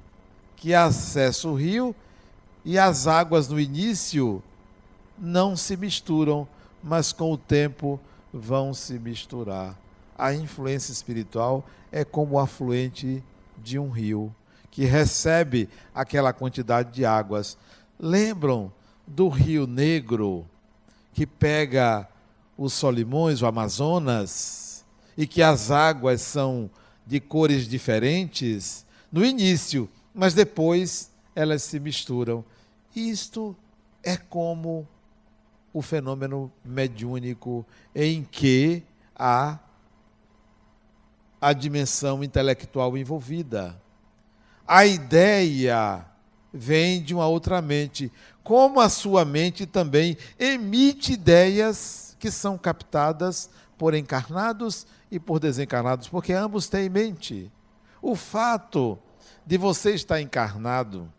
que 0.56 0.74
acessa 0.74 1.48
o 1.48 1.56
rio 1.56 1.96
e 2.66 2.78
as 2.78 3.08
águas 3.08 3.48
no 3.48 3.60
início 3.60 4.44
não 5.18 5.56
se 5.56 5.78
misturam, 5.78 6.48
mas 6.84 7.14
com 7.14 7.32
o 7.32 7.38
tempo 7.38 8.00
vão 8.34 8.74
se 8.74 9.00
misturar. 9.00 9.78
A 10.18 10.34
influência 10.34 10.92
espiritual 10.92 11.66
é 11.92 12.04
como 12.04 12.36
o 12.36 12.40
afluente 12.40 13.24
de 13.58 13.80
um 13.80 13.90
rio 13.90 14.34
que 14.72 14.86
recebe 14.86 15.70
aquela 15.94 16.34
quantidade 16.34 16.92
de 16.92 17.06
águas. 17.06 17.58
Lembram 18.00 18.72
do 19.06 19.28
Rio 19.28 19.66
Negro 19.66 20.46
que 21.14 21.26
pega 21.26 22.08
os 22.58 22.74
Solimões, 22.74 23.42
o 23.42 23.46
Amazonas, 23.46 24.86
e 25.18 25.26
que 25.26 25.42
as 25.42 25.72
águas 25.72 26.22
são 26.22 26.70
de 27.06 27.20
cores 27.20 27.68
diferentes 27.68 28.86
no 29.12 29.26
início, 29.26 29.90
mas 30.14 30.34
depois 30.34 31.12
elas 31.36 31.64
se 31.64 31.80
misturam. 31.80 32.46
Isto 32.96 33.56
é 34.04 34.16
como 34.16 34.88
o 35.74 35.82
fenômeno 35.82 36.52
mediúnico 36.64 37.66
em 37.94 38.24
que 38.24 38.84
há 39.16 39.60
a 41.42 41.54
dimensão 41.54 42.24
intelectual 42.24 42.98
envolvida. 42.98 43.80
A 44.72 44.86
ideia 44.86 46.06
vem 46.54 47.02
de 47.02 47.16
uma 47.16 47.26
outra 47.26 47.60
mente, 47.60 48.12
como 48.44 48.80
a 48.80 48.88
sua 48.88 49.26
mente 49.26 49.66
também 49.66 50.16
emite 50.38 51.14
ideias 51.14 52.16
que 52.20 52.30
são 52.30 52.56
captadas 52.56 53.50
por 53.80 53.96
encarnados 53.96 54.86
e 55.10 55.20
por 55.20 55.40
desencarnados, 55.40 56.08
porque 56.08 56.34
ambos 56.34 56.68
têm 56.70 56.88
mente. 56.88 57.52
O 58.00 58.16
fato 58.16 59.00
de 59.44 59.58
você 59.58 59.96
estar 59.96 60.22
encarnado 60.22 61.12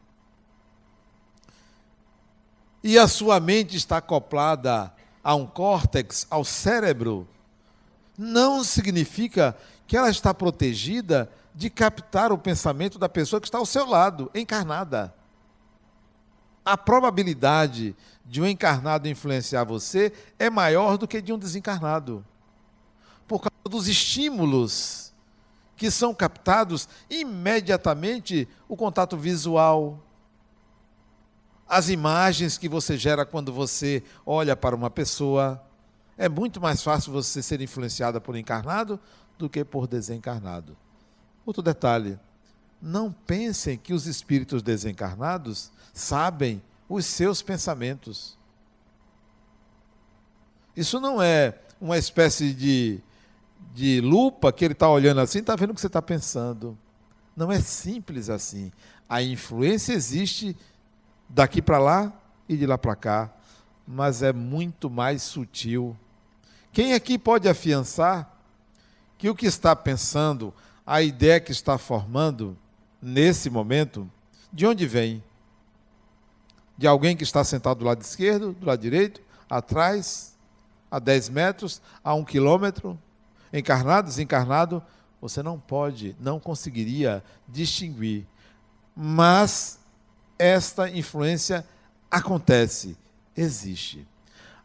e 2.84 2.96
a 2.96 3.08
sua 3.08 3.40
mente 3.40 3.76
está 3.76 3.96
acoplada 3.96 4.94
a 5.24 5.34
um 5.34 5.44
córtex, 5.44 6.24
ao 6.30 6.44
cérebro, 6.44 7.26
não 8.16 8.62
significa 8.62 9.56
que 9.88 9.96
ela 9.96 10.08
está 10.08 10.32
protegida 10.32 11.28
de 11.54 11.68
captar 11.68 12.32
o 12.32 12.38
pensamento 12.38 12.98
da 12.98 13.08
pessoa 13.08 13.40
que 13.40 13.46
está 13.46 13.58
ao 13.58 13.66
seu 13.66 13.86
lado, 13.86 14.30
encarnada. 14.34 15.14
A 16.64 16.76
probabilidade 16.76 17.96
de 18.24 18.40
um 18.40 18.46
encarnado 18.46 19.08
influenciar 19.08 19.64
você 19.64 20.12
é 20.38 20.48
maior 20.48 20.96
do 20.96 21.08
que 21.08 21.20
de 21.20 21.32
um 21.32 21.38
desencarnado. 21.38 22.24
Por 23.26 23.40
causa 23.40 23.68
dos 23.68 23.88
estímulos 23.88 25.12
que 25.76 25.90
são 25.90 26.14
captados 26.14 26.88
imediatamente 27.08 28.46
o 28.68 28.76
contato 28.76 29.16
visual, 29.16 29.98
as 31.66 31.88
imagens 31.88 32.58
que 32.58 32.68
você 32.68 32.98
gera 32.98 33.24
quando 33.24 33.52
você 33.52 34.02
olha 34.26 34.56
para 34.56 34.76
uma 34.76 34.90
pessoa. 34.90 35.64
É 36.18 36.28
muito 36.28 36.60
mais 36.60 36.82
fácil 36.82 37.12
você 37.12 37.40
ser 37.42 37.60
influenciada 37.60 38.20
por 38.20 38.36
encarnado 38.36 39.00
do 39.38 39.48
que 39.48 39.64
por 39.64 39.86
desencarnado. 39.86 40.76
Outro 41.50 41.64
detalhe: 41.64 42.16
não 42.80 43.10
pensem 43.10 43.76
que 43.76 43.92
os 43.92 44.06
espíritos 44.06 44.62
desencarnados 44.62 45.72
sabem 45.92 46.62
os 46.88 47.04
seus 47.04 47.42
pensamentos. 47.42 48.38
Isso 50.76 51.00
não 51.00 51.20
é 51.20 51.58
uma 51.80 51.98
espécie 51.98 52.54
de, 52.54 53.00
de 53.74 54.00
lupa 54.00 54.52
que 54.52 54.64
ele 54.64 54.74
está 54.74 54.88
olhando 54.88 55.20
assim, 55.20 55.40
está 55.40 55.56
vendo 55.56 55.70
o 55.70 55.74
que 55.74 55.80
você 55.80 55.88
está 55.88 56.00
pensando. 56.00 56.78
Não 57.34 57.50
é 57.50 57.60
simples 57.60 58.30
assim. 58.30 58.70
A 59.08 59.20
influência 59.20 59.92
existe 59.92 60.56
daqui 61.28 61.60
para 61.60 61.80
lá 61.80 62.12
e 62.48 62.56
de 62.56 62.64
lá 62.64 62.78
para 62.78 62.94
cá, 62.94 63.34
mas 63.84 64.22
é 64.22 64.32
muito 64.32 64.88
mais 64.88 65.20
sutil. 65.22 65.96
Quem 66.72 66.94
aqui 66.94 67.18
pode 67.18 67.48
afiançar 67.48 68.36
que 69.18 69.28
o 69.28 69.34
que 69.34 69.46
está 69.46 69.74
pensando, 69.74 70.54
a 70.90 71.00
ideia 71.02 71.38
que 71.38 71.52
está 71.52 71.78
formando 71.78 72.58
nesse 73.00 73.48
momento, 73.48 74.10
de 74.52 74.66
onde 74.66 74.88
vem? 74.88 75.22
De 76.76 76.84
alguém 76.84 77.16
que 77.16 77.22
está 77.22 77.44
sentado 77.44 77.78
do 77.78 77.84
lado 77.84 78.02
esquerdo, 78.02 78.52
do 78.54 78.66
lado 78.66 78.80
direito, 78.80 79.22
atrás, 79.48 80.36
a 80.90 80.98
10 80.98 81.28
metros, 81.28 81.80
a 82.02 82.12
um 82.12 82.24
quilômetro, 82.24 82.98
encarnado, 83.52 84.08
desencarnado, 84.08 84.82
você 85.20 85.44
não 85.44 85.60
pode, 85.60 86.16
não 86.18 86.40
conseguiria 86.40 87.22
distinguir. 87.46 88.26
Mas 88.96 89.78
esta 90.36 90.90
influência 90.90 91.64
acontece, 92.10 92.98
existe. 93.36 94.04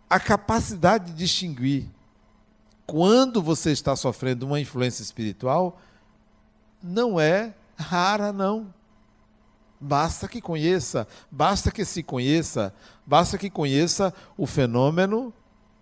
A 0.10 0.20
capacidade 0.20 1.12
de 1.12 1.18
distinguir 1.18 1.86
quando 2.84 3.44
você 3.44 3.72
está 3.72 3.96
sofrendo 3.96 4.48
uma 4.48 4.60
influência 4.60 5.04
espiritual 5.04 5.80
não 6.86 7.20
é 7.20 7.54
rara, 7.76 8.32
não. 8.32 8.74
Basta 9.80 10.28
que 10.28 10.40
conheça, 10.40 11.08
basta 11.30 11.72
que 11.72 11.84
se 11.84 12.02
conheça, 12.04 12.74
basta 13.06 13.38
que 13.38 13.50
conheça 13.50 14.14
o 14.38 14.46
fenômeno 14.46 15.34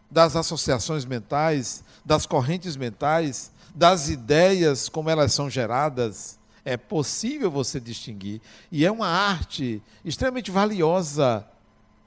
das 0.09 0.35
associações 0.35 1.05
mentais, 1.05 1.83
das 2.03 2.25
correntes 2.25 2.75
mentais, 2.75 3.51
das 3.75 4.09
ideias, 4.09 4.89
como 4.89 5.09
elas 5.09 5.33
são 5.33 5.49
geradas. 5.49 6.39
É 6.65 6.77
possível 6.77 7.51
você 7.51 7.79
distinguir. 7.79 8.41
E 8.71 8.85
é 8.85 8.91
uma 8.91 9.07
arte 9.07 9.83
extremamente 10.05 10.49
valiosa 10.51 11.45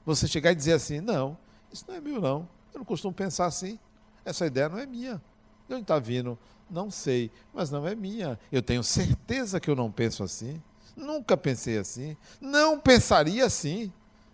você 0.05 0.27
chegar 0.27 0.51
e 0.51 0.55
dizer 0.55 0.73
assim: 0.73 0.99
não, 0.99 1.37
isso 1.71 1.85
não 1.87 1.95
é 1.95 2.01
meu, 2.01 2.19
não. 2.19 2.47
Eu 2.73 2.79
não 2.79 2.85
costumo 2.85 3.13
pensar 3.13 3.45
assim. 3.45 3.77
Essa 4.25 4.45
ideia 4.45 4.67
não 4.67 4.79
é 4.79 4.85
minha. 4.85 5.21
De 5.67 5.75
onde 5.75 5.83
está 5.83 5.99
vindo? 5.99 6.37
Não 6.69 6.91
sei, 6.91 7.31
mas 7.53 7.69
não 7.69 7.87
é 7.87 7.95
minha. 7.95 8.39
Eu 8.51 8.61
tenho 8.61 8.83
certeza 8.83 9.59
que 9.59 9.69
eu 9.69 9.75
não 9.75 9.91
penso 9.91 10.23
assim. 10.23 10.61
Nunca 10.95 11.37
pensei 11.37 11.77
assim. 11.77 12.17
Não 12.41 12.79
pensaria 12.79 13.45
assim. 13.45 13.91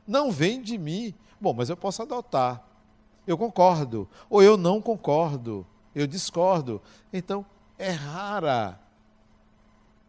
Não 0.08 0.32
vem 0.32 0.62
de 0.62 0.78
mim. 0.78 1.14
Bom, 1.40 1.54
mas 1.54 1.70
eu 1.70 1.78
posso 1.78 2.02
adotar. 2.02 2.64
Eu 3.28 3.38
concordo. 3.38 4.08
Ou 4.30 4.42
eu 4.42 4.58
não 4.58 4.82
concordo. 4.82 5.66
Eu 5.94 6.08
discordo. 6.08 6.82
Então, 7.12 7.46
é 7.78 7.92
rara 7.92 8.80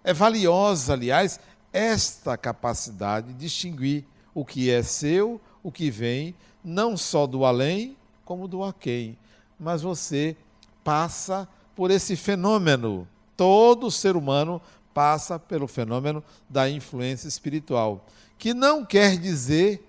é 0.05 0.13
valiosa, 0.13 0.93
aliás, 0.93 1.41
esta 1.73 2.37
capacidade 2.37 3.29
de 3.29 3.35
distinguir 3.35 4.05
o 4.35 4.45
que 4.45 4.71
é 4.71 4.83
seu, 4.83 5.41
o 5.63 5.73
que 5.73 5.91
vem, 5.91 6.35
não 6.63 6.95
só 6.95 7.27
do 7.27 7.45
além, 7.47 7.97
como 8.23 8.47
do 8.47 8.63
aquém. 8.63 9.17
Mas 9.59 9.81
você 9.81 10.37
passa 10.85 11.49
por 11.75 11.91
esse 11.91 12.17
fenômeno. 12.17 13.07
Todo 13.37 13.91
ser 13.91 14.17
humano 14.17 14.61
passa 14.93 15.39
pelo 15.39 15.67
fenômeno 15.67 16.23
da 16.49 16.71
influência 16.71 17.27
espiritual, 17.27 18.07
que 18.39 18.55
não 18.55 18.85
quer 18.85 19.19
dizer 19.19 19.87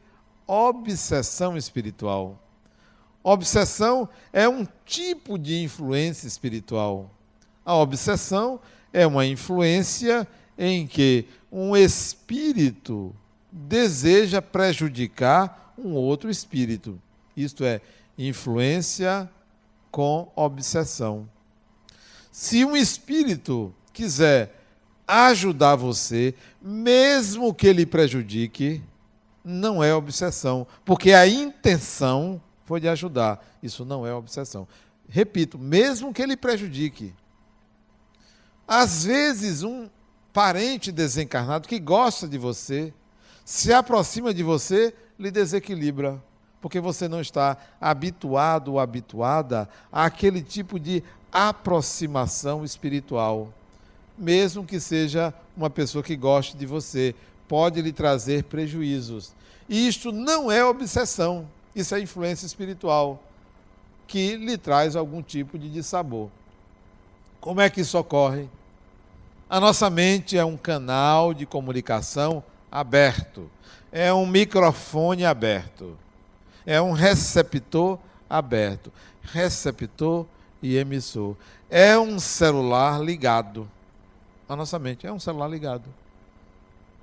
obsessão 0.47 1.55
espiritual. 1.55 2.39
Obsessão 3.23 4.07
é 4.31 4.47
um 4.47 4.67
tipo 4.85 5.37
de 5.37 5.63
influência 5.63 6.27
espiritual. 6.27 7.09
A 7.63 7.75
obsessão 7.75 8.59
é 8.93 9.05
uma 9.05 9.25
influência 9.25 10.27
em 10.57 10.85
que 10.85 11.27
um 11.51 11.75
espírito 11.75 13.15
deseja 13.51 14.41
prejudicar 14.41 15.73
um 15.77 15.93
outro 15.93 16.29
espírito. 16.29 17.01
Isto 17.35 17.63
é, 17.63 17.81
influência 18.17 19.29
com 19.91 20.31
obsessão. 20.35 21.27
Se 22.37 22.65
um 22.65 22.75
espírito 22.75 23.73
quiser 23.93 24.53
ajudar 25.07 25.77
você, 25.77 26.35
mesmo 26.61 27.53
que 27.53 27.65
ele 27.65 27.85
prejudique, 27.85 28.83
não 29.41 29.81
é 29.81 29.95
obsessão, 29.95 30.67
porque 30.83 31.13
a 31.13 31.25
intenção 31.25 32.41
foi 32.65 32.81
de 32.81 32.89
ajudar. 32.89 33.41
Isso 33.63 33.85
não 33.85 34.05
é 34.05 34.13
obsessão. 34.13 34.67
Repito, 35.07 35.57
mesmo 35.57 36.13
que 36.13 36.21
ele 36.21 36.35
prejudique. 36.35 37.15
Às 38.67 39.05
vezes, 39.05 39.63
um 39.63 39.89
parente 40.33 40.91
desencarnado 40.91 41.69
que 41.69 41.79
gosta 41.79 42.27
de 42.27 42.37
você, 42.37 42.93
se 43.45 43.71
aproxima 43.71 44.33
de 44.33 44.43
você, 44.43 44.93
lhe 45.17 45.31
desequilibra, 45.31 46.21
porque 46.59 46.81
você 46.81 47.07
não 47.07 47.21
está 47.21 47.55
habituado 47.79 48.73
ou 48.73 48.79
habituada 48.79 49.69
àquele 49.89 50.41
tipo 50.41 50.77
de 50.77 51.01
aproximação 51.35 52.63
espiritual 52.63 53.51
mesmo 54.17 54.65
que 54.65 54.79
seja 54.79 55.33
uma 55.55 55.69
pessoa 55.69 56.03
que 56.03 56.15
goste 56.15 56.55
de 56.55 56.65
você, 56.65 57.13
pode 57.47 57.81
lhe 57.81 57.91
trazer 57.91 58.43
prejuízos. 58.43 59.33
E 59.67 59.87
isto 59.87 60.11
não 60.11 60.51
é 60.51 60.63
obsessão, 60.63 61.47
isso 61.75 61.95
é 61.95 61.99
influência 61.99 62.45
espiritual, 62.45 63.21
que 64.07 64.35
lhe 64.35 64.57
traz 64.57 64.95
algum 64.95 65.21
tipo 65.21 65.57
de 65.57 65.69
dissabor. 65.69 66.29
Como 67.41 67.61
é 67.61 67.69
que 67.69 67.81
isso 67.81 67.97
ocorre? 67.97 68.49
A 69.49 69.59
nossa 69.59 69.89
mente 69.89 70.37
é 70.37 70.45
um 70.45 70.57
canal 70.57 71.33
de 71.33 71.45
comunicação 71.45 72.43
aberto, 72.71 73.49
é 73.91 74.13
um 74.13 74.25
microfone 74.25 75.25
aberto, 75.25 75.97
é 76.65 76.81
um 76.81 76.91
receptor 76.91 77.99
aberto, 78.29 78.91
receptor 79.21 80.25
e 80.65 80.77
emissor. 80.77 81.35
É 81.69 81.97
um 81.97 82.19
celular 82.19 82.99
ligado 82.99 83.69
a 84.49 84.55
nossa 84.55 84.79
mente. 84.79 85.05
É 85.05 85.11
um 85.11 85.19
celular 85.19 85.47
ligado. 85.47 85.85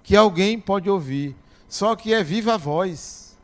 Que 0.03 0.17
alguém 0.17 0.59
pode 0.59 0.91
ouvir. 0.91 1.37
Só 1.69 1.95
que 1.95 2.13
é 2.13 2.23
viva 2.23 2.59
voz. 2.59 3.37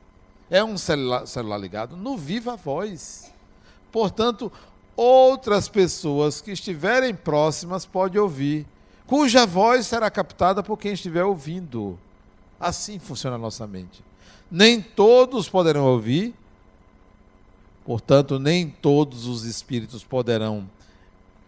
É 0.50 0.62
um 0.64 0.76
celular, 0.76 1.26
celular 1.26 1.58
ligado 1.58 1.96
no 1.96 2.16
viva 2.16 2.56
voz. 2.56 3.32
Portanto, 3.92 4.50
outras 4.96 5.68
pessoas 5.68 6.40
que 6.40 6.50
estiverem 6.50 7.14
próximas 7.14 7.86
podem 7.86 8.20
ouvir, 8.20 8.66
cuja 9.06 9.46
voz 9.46 9.86
será 9.86 10.10
captada 10.10 10.62
por 10.62 10.76
quem 10.78 10.92
estiver 10.92 11.24
ouvindo. 11.24 11.98
Assim 12.58 12.98
funciona 12.98 13.36
a 13.36 13.38
nossa 13.38 13.66
mente. 13.66 14.02
Nem 14.50 14.80
todos 14.80 15.48
poderão 15.48 15.84
ouvir, 15.84 16.34
portanto, 17.88 18.38
nem 18.38 18.68
todos 18.68 19.24
os 19.24 19.44
espíritos 19.44 20.04
poderão 20.04 20.68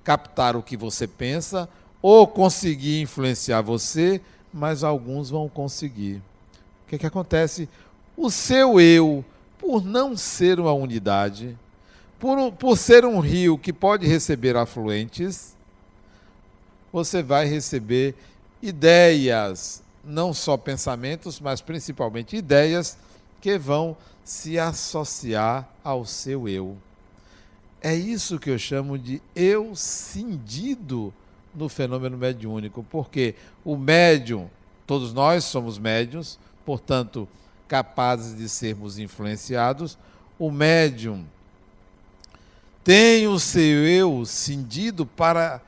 captar 0.02 0.56
o 0.56 0.62
que 0.62 0.74
você 0.74 1.06
pensa 1.06 1.68
ou 2.00 2.26
conseguir 2.26 3.02
influenciar 3.02 3.60
você, 3.60 4.22
mas 4.50 4.82
alguns 4.82 5.28
vão 5.28 5.50
conseguir. 5.50 6.14
O 6.16 6.88
que, 6.88 6.94
é 6.94 6.98
que 6.98 7.06
acontece? 7.06 7.68
O 8.16 8.30
seu 8.30 8.80
eu, 8.80 9.22
por 9.58 9.84
não 9.84 10.16
ser 10.16 10.58
uma 10.58 10.72
unidade, 10.72 11.58
por, 12.18 12.50
por 12.52 12.78
ser 12.78 13.04
um 13.04 13.20
rio 13.20 13.58
que 13.58 13.70
pode 13.70 14.06
receber 14.06 14.56
afluentes, 14.56 15.54
você 16.90 17.22
vai 17.22 17.44
receber 17.44 18.14
ideias, 18.62 19.82
não 20.02 20.32
só 20.32 20.56
pensamentos, 20.56 21.38
mas 21.38 21.60
principalmente 21.60 22.34
ideias 22.34 22.96
que 23.40 23.58
vão 23.58 23.96
se 24.24 24.58
associar 24.58 25.68
ao 25.82 26.04
seu 26.04 26.48
eu. 26.48 26.76
É 27.82 27.94
isso 27.94 28.38
que 28.38 28.50
eu 28.50 28.58
chamo 28.58 28.98
de 28.98 29.22
eu 29.34 29.74
cindido 29.74 31.12
no 31.54 31.68
fenômeno 31.68 32.16
mediúnico, 32.16 32.84
porque 32.90 33.34
o 33.64 33.76
médium, 33.76 34.48
todos 34.86 35.12
nós 35.12 35.44
somos 35.44 35.78
médiums, 35.78 36.38
portanto, 36.64 37.26
capazes 37.66 38.36
de 38.36 38.48
sermos 38.48 38.98
influenciados, 38.98 39.96
o 40.38 40.50
médium 40.50 41.24
tem 42.82 43.28
o 43.28 43.38
seu 43.38 43.86
eu 43.86 44.24
cindido 44.24 45.04
para 45.04 45.60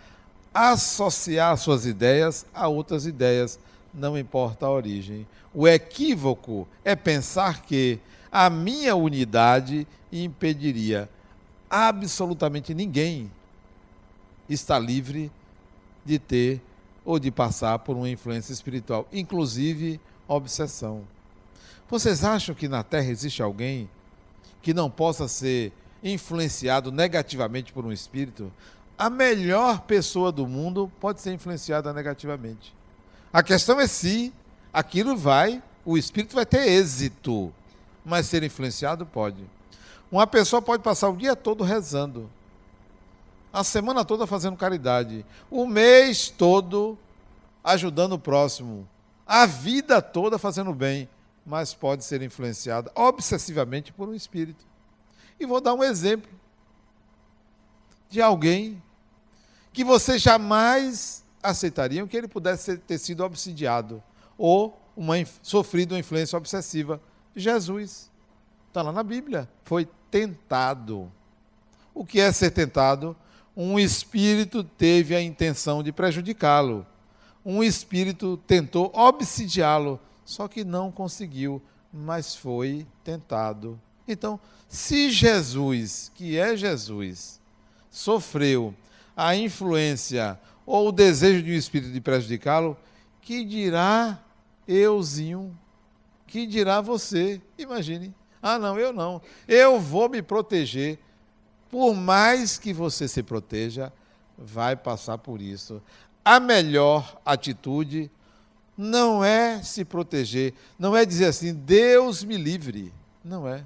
associar 0.53 1.57
suas 1.57 1.87
ideias 1.87 2.45
a 2.55 2.69
outras 2.69 3.07
ideias, 3.07 3.59
não 3.93 4.19
importa 4.19 4.67
a 4.67 4.71
origem. 4.71 5.27
O 5.53 5.69
equívoco 5.69 6.67
é 6.85 6.97
pensar 6.97 7.63
que 7.63 8.01
a 8.31 8.49
minha 8.49 8.97
unidade 8.97 9.87
impediria 10.11 11.09
absolutamente 11.69 12.75
ninguém 12.75 13.31
está 14.49 14.79
livre 14.79 15.31
de 16.05 16.19
ter 16.19 16.61
ou 17.05 17.19
de 17.19 17.31
passar 17.31 17.79
por 17.81 17.97
uma 17.97 18.09
influência 18.09 18.53
espiritual, 18.53 19.07
inclusive 19.13 20.01
obsessão. 20.27 21.03
Vocês 21.89 22.25
acham 22.25 22.55
que 22.55 22.69
na 22.69 22.83
Terra 22.83 23.11
existe 23.11 23.43
alguém 23.43 23.89
que 24.63 24.73
não 24.73 24.91
possa 24.91 25.29
ser 25.29 25.73
influenciado 26.03 26.91
negativamente 26.91 27.73
por 27.73 27.85
um 27.85 27.93
espírito? 27.93 28.53
A 28.97 29.11
melhor 29.11 29.83
pessoa 29.83 30.31
do 30.31 30.47
mundo 30.47 30.91
pode 31.01 31.21
ser 31.21 31.33
influenciada 31.33 31.93
negativamente. 31.93 32.75
A 33.33 33.43
questão 33.43 33.81
é 33.81 33.87
se 33.87 34.33
aquilo 34.73 35.17
vai, 35.17 35.63
o 35.85 35.97
espírito 35.97 36.35
vai 36.35 36.45
ter 36.45 36.69
êxito, 36.69 37.53
mas 38.05 38.27
ser 38.27 38.43
influenciado 38.43 39.07
pode. 39.07 39.43
Uma 40.11 40.27
pessoa 40.27 40.61
pode 40.61 40.83
passar 40.83 41.09
o 41.09 41.17
dia 41.17 41.35
todo 41.35 41.65
rezando, 41.65 42.29
a 43.51 43.65
semana 43.65 44.05
toda 44.05 44.27
fazendo 44.27 44.57
caridade, 44.57 45.25
o 45.51 45.67
mês 45.67 46.29
todo 46.29 46.99
ajudando 47.65 48.13
o 48.13 48.19
próximo, 48.19 48.87
a 49.27 49.47
vida 49.47 50.03
toda 50.03 50.39
fazendo 50.39 50.75
bem, 50.75 51.09
mas 51.45 51.73
pode 51.73 52.05
ser 52.05 52.21
influenciada 52.21 52.93
obsessivamente 52.95 53.93
por 53.93 54.09
um 54.09 54.15
espírito. 54.15 54.67
E 55.41 55.47
vou 55.47 55.61
dar 55.61 55.73
um 55.73 55.83
exemplo 55.83 56.31
de 58.11 58.21
alguém 58.21 58.83
que 59.73 59.83
você 59.83 60.19
jamais 60.19 61.22
aceitariam 61.43 62.07
que 62.07 62.17
ele 62.17 62.29
pudesse 62.29 62.77
ter 62.79 62.99
sido 62.99 63.25
obsidiado 63.25 64.03
ou 64.39 64.79
uma, 64.97 65.15
sofrido 65.43 65.93
uma 65.93 66.01
influência 66.01 66.37
obsessiva. 66.37 67.01
Jesus. 67.35 68.11
Está 68.69 68.83
lá 68.83 68.93
na 68.93 69.03
Bíblia. 69.03 69.49
Foi 69.65 69.89
tentado. 70.11 71.11
O 71.95 72.05
que 72.05 72.21
é 72.21 72.33
ser 72.33 72.51
tentado? 72.51 73.17
um 73.57 73.79
espírito 73.79 74.65
teve 74.65 75.15
a 75.15 75.23
intenção 75.23 75.83
de 75.83 75.93
prejudicá-lo. 75.93 76.87
Um 77.45 77.63
espírito 77.63 78.37
tentou 78.47 78.91
obsidiá-lo, 78.95 80.01
só 80.25 80.49
que 80.49 80.65
não 80.65 80.91
conseguiu, 80.91 81.61
mas 81.93 82.35
foi 82.35 82.87
tentado. 83.05 83.81
Então, 84.07 84.41
se 84.69 85.11
Jesus, 85.11 86.11
que 86.15 86.39
é 86.39 86.57
Jesus, 86.57 87.41
sofreu 87.91 88.75
a 89.17 89.37
influência 89.37 90.39
ou 90.65 90.89
o 90.89 90.93
desejo 90.93 91.43
de 91.43 91.53
um 91.53 91.55
espírito 91.55 91.93
de 91.93 92.01
prejudicá-lo, 92.01 92.77
que 93.21 93.45
dirá 93.45 94.19
euzinho? 94.67 95.57
Que 96.27 96.47
dirá 96.47 96.81
você? 96.81 97.41
Imagine. 97.59 98.15
Ah, 98.43 98.59
não, 98.59 98.79
eu 98.79 98.93
não. 98.93 99.21
Eu 99.47 99.79
vou 99.81 100.09
me 100.09 100.23
proteger 100.23 100.99
por 101.73 101.95
mais 101.95 102.59
que 102.59 102.71
você 102.71 103.09
se 103.09 103.23
proteja, 103.23 103.91
vai 104.37 104.77
passar 104.77 105.17
por 105.17 105.41
isso. 105.41 105.81
A 106.23 106.39
melhor 106.39 107.19
atitude 107.25 108.11
não 108.77 109.25
é 109.25 109.63
se 109.63 109.83
proteger, 109.83 110.53
não 110.79 110.95
é 110.95 111.07
dizer 111.07 111.25
assim, 111.25 111.55
Deus 111.55 112.23
me 112.25 112.37
livre. 112.37 112.93
Não 113.25 113.49
é. 113.49 113.65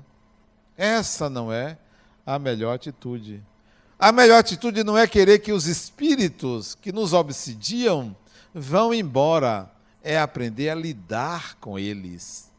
Essa 0.76 1.28
não 1.28 1.52
é 1.52 1.76
a 2.24 2.38
melhor 2.38 2.76
atitude. 2.76 3.42
A 3.98 4.12
melhor 4.12 4.38
atitude 4.38 4.84
não 4.84 4.96
é 4.96 5.06
querer 5.06 5.38
que 5.38 5.52
os 5.52 5.66
espíritos 5.66 6.74
que 6.74 6.92
nos 6.92 7.12
obsidiam 7.12 8.14
vão 8.54 8.92
embora, 8.92 9.70
é 10.02 10.18
aprender 10.18 10.68
a 10.68 10.74
lidar 10.74 11.56
com 11.56 11.78
eles. 11.78 12.50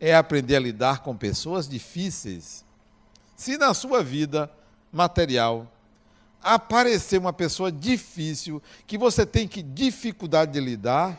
é 0.00 0.14
aprender 0.14 0.56
a 0.56 0.60
lidar 0.60 1.00
com 1.00 1.16
pessoas 1.16 1.68
difíceis. 1.68 2.64
Se 3.36 3.58
na 3.58 3.74
sua 3.74 4.02
vida 4.02 4.50
material 4.92 5.70
aparecer 6.42 7.18
uma 7.18 7.32
pessoa 7.32 7.70
difícil, 7.70 8.62
que 8.86 8.96
você 8.96 9.26
tem 9.26 9.48
que 9.48 9.62
dificuldade 9.62 10.52
de 10.52 10.60
lidar, 10.60 11.18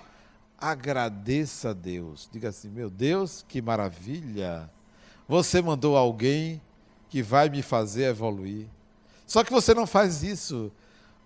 agradeça 0.58 1.72
a 1.72 1.74
Deus. 1.74 2.30
Diga 2.32 2.50
assim: 2.50 2.70
meu 2.70 2.90
Deus, 2.90 3.46
que 3.48 3.62
maravilha! 3.62 4.70
Você 5.28 5.62
mandou 5.62 5.96
alguém 5.96 6.62
que 7.10 7.22
vai 7.22 7.50
me 7.50 7.62
fazer 7.62 8.06
evoluir. 8.06 8.66
Só 9.30 9.44
que 9.44 9.52
você 9.54 9.74
não 9.74 9.88
faz 9.88 10.24
isso. 10.24 10.72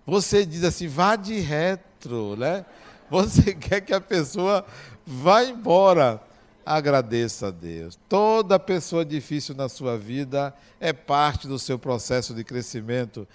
Você 0.06 0.46
diz 0.46 0.62
assim: 0.62 0.86
vá 0.86 1.16
de 1.16 1.40
retro, 1.40 2.36
né? 2.36 2.64
Você 3.10 3.52
quer 3.56 3.80
que 3.80 3.92
a 3.92 4.00
pessoa 4.00 4.64
vá 5.04 5.42
embora. 5.42 6.22
Agradeça 6.64 7.48
a 7.48 7.50
Deus. 7.50 7.98
Toda 8.08 8.58
pessoa 8.58 9.04
difícil 9.04 9.54
na 9.54 9.68
sua 9.68 9.98
vida 9.98 10.54
é 10.78 10.92
parte 10.92 11.48
do 11.48 11.58
seu 11.58 11.78
processo 11.78 12.32
de 12.32 12.44
crescimento. 12.44 13.26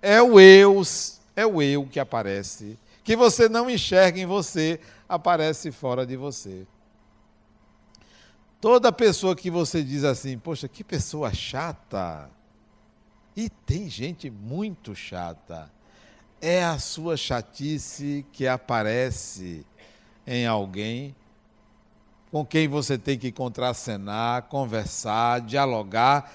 É 0.00 0.20
o 0.20 0.38
eu, 0.38 0.82
é 1.34 1.46
o 1.46 1.62
eu 1.62 1.86
que 1.86 1.98
aparece 1.98 2.76
que 3.04 3.16
você 3.16 3.48
não 3.48 3.68
enxerga 3.68 4.20
em 4.20 4.26
você, 4.26 4.78
aparece 5.08 5.70
fora 5.70 6.06
de 6.06 6.16
você. 6.16 6.66
Toda 8.60 8.92
pessoa 8.92 9.34
que 9.34 9.50
você 9.50 9.82
diz 9.82 10.04
assim, 10.04 10.38
poxa, 10.38 10.68
que 10.68 10.84
pessoa 10.84 11.34
chata. 11.34 12.30
E 13.36 13.48
tem 13.48 13.88
gente 13.88 14.30
muito 14.30 14.94
chata. 14.94 15.70
É 16.40 16.64
a 16.64 16.78
sua 16.78 17.16
chatice 17.16 18.26
que 18.32 18.46
aparece 18.46 19.64
em 20.26 20.46
alguém 20.46 21.14
com 22.30 22.44
quem 22.46 22.66
você 22.66 22.96
tem 22.96 23.18
que 23.18 23.30
contracenar, 23.30 24.44
conversar, 24.44 25.42
dialogar, 25.42 26.32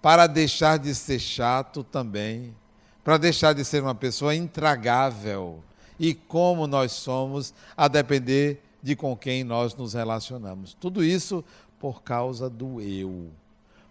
para 0.00 0.28
deixar 0.28 0.78
de 0.78 0.94
ser 0.94 1.18
chato 1.18 1.82
também, 1.82 2.54
para 3.02 3.18
deixar 3.18 3.52
de 3.52 3.64
ser 3.64 3.82
uma 3.82 3.94
pessoa 3.94 4.34
intragável 4.34 5.62
e 5.98 6.14
como 6.14 6.66
nós 6.66 6.92
somos, 6.92 7.52
a 7.76 7.88
depender 7.88 8.62
de 8.82 8.96
com 8.96 9.14
quem 9.14 9.44
nós 9.44 9.74
nos 9.74 9.92
relacionamos. 9.92 10.74
Tudo 10.80 11.04
isso 11.04 11.44
por 11.78 12.02
causa 12.02 12.48
do 12.48 12.80
eu, 12.80 13.28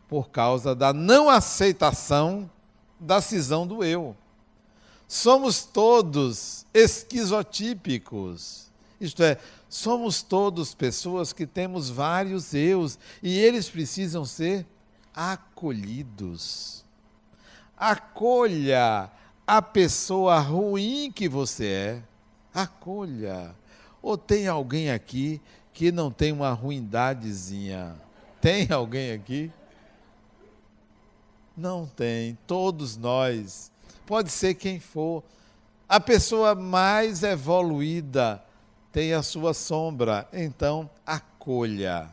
por 0.10 0.30
causa 0.30 0.74
da 0.76 0.92
não 0.92 1.30
aceitação 1.30 2.50
da 3.00 3.22
cisão 3.22 3.66
do 3.66 3.84
eu. 3.84 4.18
Somos 5.08 5.64
todos 5.64 6.66
esquizotípicos, 6.74 8.70
isto 9.00 9.24
é, 9.24 9.38
somos 9.70 10.22
todos 10.22 10.74
pessoas 10.74 11.32
que 11.32 11.48
temos 11.48 11.90
vários 11.90 12.54
eus 12.54 13.00
e 13.24 13.38
eles 13.38 13.70
precisam 13.70 14.26
ser 14.26 14.66
acolhidos. 15.16 16.84
Acolha 17.78 19.10
a 19.48 19.62
pessoa 19.62 20.40
ruim 20.40 21.12
que 21.12 21.30
você 21.30 21.66
é, 21.66 22.04
acolha. 22.54 23.56
Ou 24.02 24.18
tem 24.18 24.48
alguém 24.48 24.92
aqui 24.92 25.42
que 25.74 25.92
não 25.92 26.12
tem 26.12 26.32
uma 26.32 26.52
ruindadezinha? 26.52 27.96
Tem 28.42 28.72
alguém 28.72 29.12
aqui? 29.12 29.52
Não 31.60 31.86
tem. 31.86 32.38
Todos 32.48 32.96
nós. 32.96 33.70
Pode 34.06 34.32
ser 34.32 34.54
quem 34.54 34.80
for. 34.80 35.22
A 35.90 36.00
pessoa 36.00 36.56
mais 36.56 37.22
evoluída 37.22 38.42
tem 38.94 39.14
a 39.14 39.22
sua 39.22 39.54
sombra. 39.54 40.26
Então, 40.32 40.90
acolha. 41.06 42.10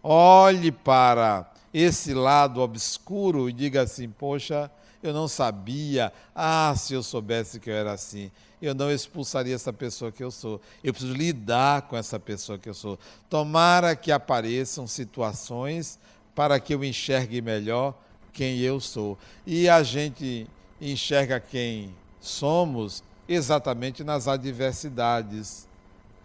Olhe 0.00 0.70
para 0.70 1.50
esse 1.74 2.14
lado 2.14 2.60
obscuro 2.60 3.50
e 3.50 3.52
diga 3.52 3.82
assim: 3.82 4.08
Poxa, 4.08 4.70
eu 5.02 5.12
não 5.12 5.26
sabia. 5.26 6.12
Ah, 6.32 6.72
se 6.76 6.94
eu 6.94 7.02
soubesse 7.02 7.58
que 7.58 7.68
eu 7.68 7.74
era 7.74 7.90
assim, 7.90 8.30
eu 8.62 8.76
não 8.76 8.92
expulsaria 8.92 9.56
essa 9.56 9.72
pessoa 9.72 10.12
que 10.12 10.22
eu 10.22 10.30
sou. 10.30 10.60
Eu 10.84 10.92
preciso 10.92 11.14
lidar 11.14 11.82
com 11.82 11.96
essa 11.96 12.20
pessoa 12.20 12.56
que 12.56 12.68
eu 12.68 12.74
sou. 12.74 12.96
Tomara 13.28 13.96
que 13.96 14.12
apareçam 14.12 14.86
situações 14.86 15.98
para 16.32 16.60
que 16.60 16.72
eu 16.72 16.84
enxergue 16.84 17.42
melhor 17.42 17.92
quem 18.32 18.58
eu 18.58 18.80
sou. 18.80 19.18
E 19.46 19.68
a 19.68 19.82
gente 19.82 20.46
enxerga 20.80 21.38
quem 21.38 21.94
somos 22.20 23.02
exatamente 23.28 24.02
nas 24.02 24.26
adversidades. 24.28 25.68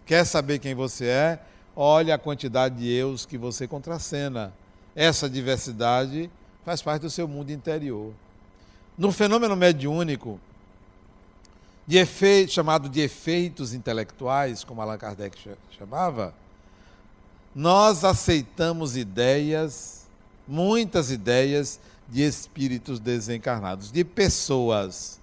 Quer 0.04 0.24
saber 0.24 0.58
quem 0.58 0.74
você 0.74 1.06
é? 1.06 1.40
Olhe 1.74 2.10
a 2.10 2.18
quantidade 2.18 2.76
de 2.76 2.88
eus 2.88 3.26
que 3.26 3.36
você 3.36 3.68
contracena. 3.68 4.52
Essa 4.94 5.28
diversidade 5.28 6.30
faz 6.64 6.80
parte 6.80 7.02
do 7.02 7.10
seu 7.10 7.28
mundo 7.28 7.50
interior. 7.50 8.12
No 8.96 9.12
fenômeno 9.12 9.54
mediúnico, 9.54 10.40
de 11.86 11.98
efeito, 11.98 12.52
chamado 12.52 12.88
de 12.88 13.00
efeitos 13.00 13.72
intelectuais, 13.72 14.64
como 14.64 14.80
Allan 14.80 14.98
Kardec 14.98 15.38
chamava, 15.78 16.34
nós 17.54 18.04
aceitamos 18.04 18.96
ideias, 18.96 20.06
muitas 20.48 21.10
ideias 21.10 21.78
de 22.08 22.22
espíritos 22.22 23.00
desencarnados, 23.00 23.90
de 23.90 24.04
pessoas. 24.04 25.20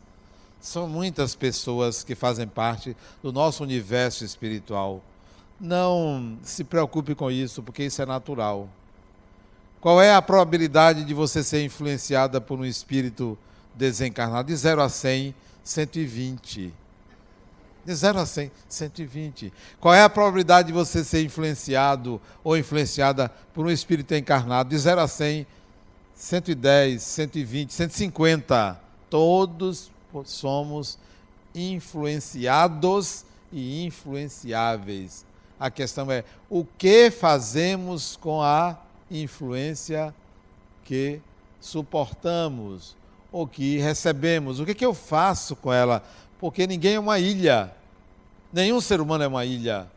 São 0.60 0.88
muitas 0.88 1.36
pessoas 1.36 2.04
que 2.04 2.15
fazem 2.15 2.48
parte 2.48 2.96
do 3.22 3.32
nosso 3.32 3.63
universo 3.63 4.24
espiritual. 4.24 5.02
Não 5.60 6.38
se 6.41 6.63
preocupe 6.63 7.15
com 7.15 7.30
isso, 7.30 7.62
porque 7.62 7.84
isso 7.84 8.02
é 8.02 8.06
natural. 8.06 8.69
Qual 9.80 10.02
é 10.02 10.13
a 10.13 10.22
probabilidade 10.22 11.04
de 11.04 11.13
você 11.13 11.43
ser 11.43 11.63
influenciada 11.63 12.39
por 12.39 12.60
um 12.60 12.65
espírito 12.65 13.38
desencarnado, 13.76 14.48
de 14.48 14.56
0 14.56 14.82
a 14.82 14.89
100, 14.89 15.36
120. 15.63 16.74
De 17.86 17.93
0 17.93 18.19
a 18.19 18.26
100, 18.26 18.52
120. 18.69 19.54
Qual 19.80 19.93
é 19.93 20.04
a 20.04 20.10
probabilidade 20.10 20.67
de 20.67 20.74
você 20.74 21.04
ser 21.04 21.24
influenciado 21.24 22.22
ou 22.43 22.58
influenciada 22.58 23.30
por 23.54 23.65
um 23.65 23.72
espírito 23.72 24.13
encarnado? 24.15 24.69
De 24.69 24.78
0 24.78 25.02
a 25.02 25.08
100, 25.08 25.46
110, 26.24 27.04
120, 27.04 27.74
150. 27.74 28.80
Todos 29.10 29.92
somos 30.24 30.98
influenciados 31.54 33.26
e 33.52 33.84
influenciáveis. 33.84 35.26
A 35.60 35.70
questão 35.70 36.10
é 36.10 36.24
o 36.50 36.64
que 36.64 37.12
fazemos 37.12 38.16
com 38.16 38.42
a 38.42 38.78
influência 39.12 40.16
que 40.86 41.20
suportamos 41.60 42.96
ou 43.30 43.46
que 43.46 43.80
recebemos, 43.80 44.62
o 44.62 44.66
que, 44.66 44.74
que 44.74 44.86
eu 44.86 44.94
faço 44.94 45.58
com 45.58 45.74
ela? 45.74 46.02
Porque 46.40 46.66
ninguém 46.66 46.96
é 46.96 47.00
uma 47.00 47.20
ilha, 47.20 47.76
nenhum 48.52 48.80
ser 48.80 49.02
humano 49.02 49.26
é 49.26 49.28
uma 49.28 49.44
ilha. 49.44 49.88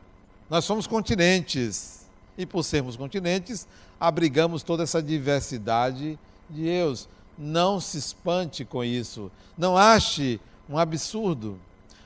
Nós 0.51 0.65
somos 0.65 0.89
continentes 0.89 2.05
e, 2.37 2.45
por 2.45 2.65
sermos 2.65 2.97
continentes, 2.97 3.67
abrigamos 4.01 4.63
toda 4.63 4.83
essa 4.83 5.03
diversidade 5.03 6.19
de 6.49 6.63
Deus. 6.63 7.09
Não 7.39 7.81
se 7.81 7.99
espante 7.99 8.65
com 8.65 8.83
isso, 8.83 9.31
não 9.57 9.77
ache 9.77 10.41
um 10.69 10.79
absurdo. 10.79 11.59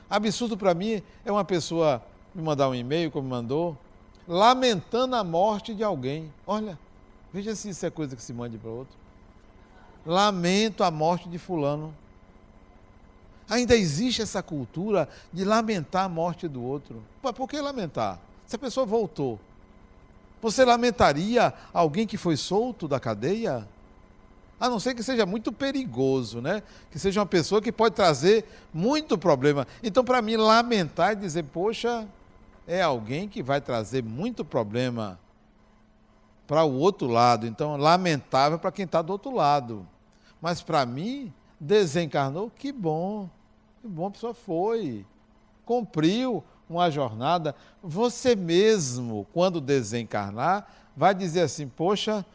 Absurdo 0.09 0.57
para 0.57 0.73
mim 0.73 1.01
é 1.23 1.31
uma 1.31 1.45
pessoa 1.45 2.03
me 2.35 2.41
mandar 2.41 2.67
um 2.69 2.75
e-mail, 2.75 3.09
como 3.09 3.27
mandou, 3.27 3.77
lamentando 4.27 5.15
a 5.15 5.23
morte 5.23 5.73
de 5.73 5.83
alguém. 5.83 6.31
Olha, 6.45 6.77
veja 7.33 7.55
se 7.55 7.69
isso 7.69 7.85
é 7.85 7.89
coisa 7.89 8.15
que 8.15 8.21
se 8.21 8.33
mande 8.33 8.57
para 8.57 8.69
outro 8.69 9.01
lamento 10.05 10.83
a 10.83 10.91
morte 10.91 11.29
de 11.29 11.37
Fulano. 11.37 11.93
Ainda 13.49 13.75
existe 13.75 14.21
essa 14.21 14.41
cultura 14.41 15.09
de 15.31 15.43
lamentar 15.43 16.05
a 16.05 16.09
morte 16.09 16.47
do 16.47 16.63
outro. 16.63 17.03
Por 17.21 17.47
que 17.47 17.59
lamentar? 17.59 18.19
Se 18.47 18.55
a 18.55 18.59
pessoa 18.59 18.85
voltou, 18.85 19.39
você 20.41 20.65
lamentaria 20.65 21.53
alguém 21.73 22.07
que 22.07 22.17
foi 22.17 22.35
solto 22.35 22.87
da 22.87 22.99
cadeia? 22.99 23.67
A 24.59 24.69
não 24.69 24.79
ser 24.79 24.93
que 24.93 25.01
seja 25.01 25.25
muito 25.25 25.51
perigoso, 25.51 26.41
né? 26.41 26.61
Que 26.91 26.99
seja 26.99 27.19
uma 27.19 27.25
pessoa 27.25 27.61
que 27.61 27.71
pode 27.71 27.95
trazer 27.95 28.45
muito 28.73 29.17
problema. 29.17 29.67
Então, 29.81 30.03
para 30.03 30.21
mim, 30.21 30.35
lamentar 30.35 31.13
e 31.13 31.15
dizer, 31.15 31.43
poxa, 31.45 32.07
é 32.67 32.81
alguém 32.81 33.27
que 33.27 33.41
vai 33.41 33.59
trazer 33.59 34.03
muito 34.03 34.45
problema 34.45 35.19
para 36.45 36.63
o 36.63 36.77
outro 36.77 37.07
lado. 37.07 37.47
Então, 37.47 37.77
lamentável 37.77 38.59
para 38.59 38.71
quem 38.71 38.85
está 38.85 39.01
do 39.01 39.11
outro 39.11 39.33
lado. 39.33 39.87
Mas 40.41 40.61
para 40.61 40.85
mim, 40.85 41.33
desencarnou, 41.59 42.51
que 42.51 42.71
bom. 42.71 43.29
Que 43.81 43.87
bom, 43.87 44.07
a 44.07 44.11
pessoa 44.11 44.33
foi. 44.33 45.05
Cumpriu 45.65 46.43
uma 46.75 46.89
jornada. 46.91 47.55
Você 47.81 48.35
mesmo, 48.35 49.27
quando 49.33 49.61
desencarnar, 49.61 50.67
vai 50.95 51.13
dizer 51.13 51.41
assim: 51.41 51.67
Poxa, 51.67 52.25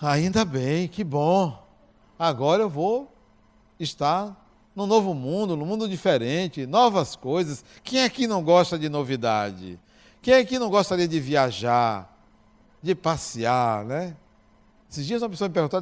ainda 0.00 0.44
bem, 0.44 0.88
que 0.88 1.04
bom. 1.04 1.60
Agora 2.18 2.62
eu 2.62 2.68
vou 2.68 3.12
estar 3.78 4.36
num 4.74 4.86
novo 4.86 5.14
mundo, 5.14 5.56
num 5.56 5.66
mundo 5.66 5.88
diferente, 5.88 6.66
novas 6.66 7.16
coisas. 7.16 7.64
Quem 7.82 8.00
é 8.00 8.08
que 8.08 8.26
não 8.26 8.42
gosta 8.42 8.78
de 8.78 8.88
novidade? 8.88 9.78
Quem 10.20 10.34
aqui 10.34 10.58
não 10.58 10.70
gostaria 10.70 11.08
de 11.08 11.18
viajar, 11.18 12.08
de 12.80 12.94
passear, 12.94 13.84
né? 13.84 14.16
Esses 14.90 15.06
dias 15.06 15.22
uma 15.22 15.28
pessoa 15.28 15.48
me 15.48 15.54
perguntou, 15.54 15.80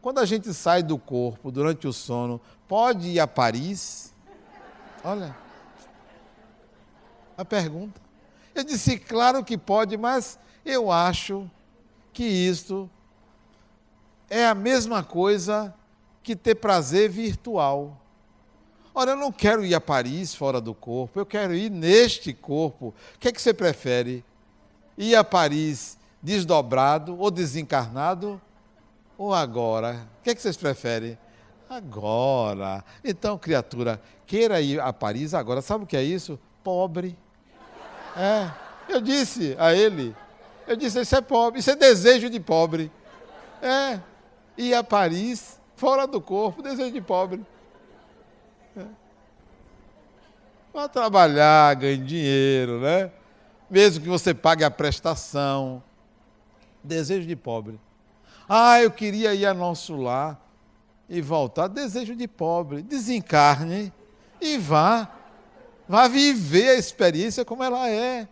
quando 0.00 0.18
a 0.18 0.26
gente 0.26 0.52
sai 0.52 0.82
do 0.82 0.98
corpo 0.98 1.50
durante 1.50 1.88
o 1.88 1.92
sono, 1.92 2.40
pode 2.68 3.08
ir 3.08 3.20
a 3.20 3.26
Paris? 3.26 4.12
Olha, 5.02 5.34
a 7.36 7.44
pergunta. 7.44 8.00
Eu 8.54 8.64
disse, 8.64 8.98
claro 8.98 9.44
que 9.44 9.58
pode, 9.58 9.96
mas 9.96 10.38
eu 10.64 10.90
acho 10.90 11.50
que 12.12 12.24
isto 12.24 12.88
é 14.30 14.46
a 14.46 14.54
mesma 14.54 15.02
coisa 15.02 15.74
que 16.22 16.34
ter 16.34 16.54
prazer 16.54 17.10
virtual. 17.10 18.00
Ora, 18.94 19.10
eu 19.12 19.16
não 19.16 19.32
quero 19.32 19.64
ir 19.64 19.74
a 19.74 19.80
Paris 19.80 20.34
fora 20.34 20.60
do 20.60 20.72
corpo, 20.72 21.18
eu 21.18 21.26
quero 21.26 21.52
ir 21.54 21.70
neste 21.70 22.32
corpo. 22.32 22.94
O 23.14 23.18
que 23.18 23.28
é 23.28 23.32
que 23.32 23.42
você 23.42 23.52
prefere? 23.52 24.24
Ir 24.96 25.16
a 25.16 25.24
Paris 25.24 25.98
desdobrado 26.22 27.18
ou 27.18 27.30
desencarnado? 27.30 28.40
Ou 29.18 29.34
agora? 29.34 30.06
O 30.20 30.22
que 30.22 30.30
é 30.30 30.34
que 30.34 30.40
vocês 30.40 30.56
preferem? 30.56 31.18
Agora. 31.68 32.84
Então, 33.02 33.36
criatura, 33.36 34.00
queira 34.26 34.60
ir 34.60 34.80
a 34.80 34.92
Paris 34.92 35.34
agora. 35.34 35.60
Sabe 35.60 35.84
o 35.84 35.86
que 35.86 35.96
é 35.96 36.02
isso? 36.02 36.38
Pobre. 36.62 37.16
É. 38.16 38.50
Eu 38.88 39.00
disse 39.00 39.56
a 39.58 39.74
ele. 39.74 40.14
Eu 40.66 40.76
disse, 40.76 41.00
isso 41.00 41.14
é 41.14 41.20
pobre, 41.20 41.60
isso 41.60 41.70
é 41.70 41.76
desejo 41.76 42.30
de 42.30 42.40
pobre. 42.40 42.90
É. 43.60 44.00
Ir 44.56 44.74
a 44.74 44.84
Paris, 44.84 45.60
fora 45.76 46.06
do 46.06 46.20
corpo, 46.20 46.62
desejo 46.62 46.92
de 46.92 47.00
pobre. 47.00 47.44
Vá 50.74 50.88
trabalhar, 50.88 51.72
ganhe 51.76 51.98
dinheiro, 51.98 52.80
né? 52.80 53.12
Mesmo 53.70 54.02
que 54.02 54.08
você 54.08 54.34
pague 54.34 54.64
a 54.64 54.70
prestação. 54.70 55.80
Desejo 56.82 57.28
de 57.28 57.36
pobre. 57.36 57.78
Ah, 58.48 58.82
eu 58.82 58.90
queria 58.90 59.32
ir 59.34 59.46
a 59.46 59.54
nosso 59.54 59.96
lar 59.96 60.36
e 61.08 61.22
voltar. 61.22 61.68
Desejo 61.68 62.16
de 62.16 62.26
pobre. 62.26 62.82
Desencarne 62.82 63.92
e 64.40 64.58
vá. 64.58 65.08
Vá 65.88 66.08
viver 66.08 66.70
a 66.70 66.74
experiência 66.74 67.44
como 67.44 67.62
ela 67.62 67.88
é. 67.88 68.28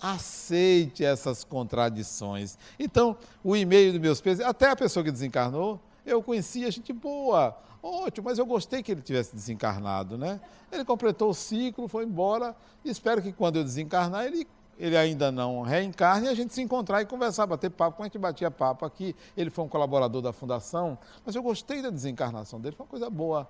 Aceite 0.00 1.04
essas 1.04 1.44
contradições. 1.44 2.56
Então, 2.78 3.16
o 3.42 3.56
e-mail 3.56 3.92
dos 3.92 4.00
meus 4.00 4.20
pés, 4.20 4.40
até 4.40 4.70
a 4.70 4.76
pessoa 4.76 5.04
que 5.04 5.10
desencarnou, 5.10 5.80
eu 6.06 6.22
conhecia 6.22 6.70
gente 6.70 6.92
boa, 6.92 7.56
Ótimo, 7.82 8.28
mas 8.28 8.38
eu 8.38 8.46
gostei 8.46 8.82
que 8.82 8.92
ele 8.92 9.02
tivesse 9.02 9.34
desencarnado, 9.34 10.18
né? 10.18 10.40
Ele 10.70 10.84
completou 10.84 11.30
o 11.30 11.34
ciclo, 11.34 11.86
foi 11.86 12.04
embora. 12.04 12.54
Espero 12.84 13.22
que 13.22 13.32
quando 13.32 13.56
eu 13.56 13.64
desencarnar, 13.64 14.26
ele, 14.26 14.46
ele 14.76 14.96
ainda 14.96 15.30
não 15.30 15.62
reencarne 15.62 16.26
e 16.26 16.28
a 16.28 16.34
gente 16.34 16.52
se 16.52 16.60
encontrar 16.60 17.02
e 17.02 17.06
conversar, 17.06 17.46
bater 17.46 17.70
papo. 17.70 17.96
Como 17.96 18.04
a 18.04 18.08
gente 18.08 18.18
batia 18.18 18.50
papo 18.50 18.84
aqui, 18.84 19.14
ele 19.36 19.48
foi 19.48 19.64
um 19.64 19.68
colaborador 19.68 20.20
da 20.20 20.32
fundação, 20.32 20.98
mas 21.24 21.36
eu 21.36 21.42
gostei 21.42 21.80
da 21.80 21.90
desencarnação 21.90 22.60
dele, 22.60 22.74
foi 22.74 22.84
uma 22.84 22.90
coisa 22.90 23.08
boa. 23.08 23.48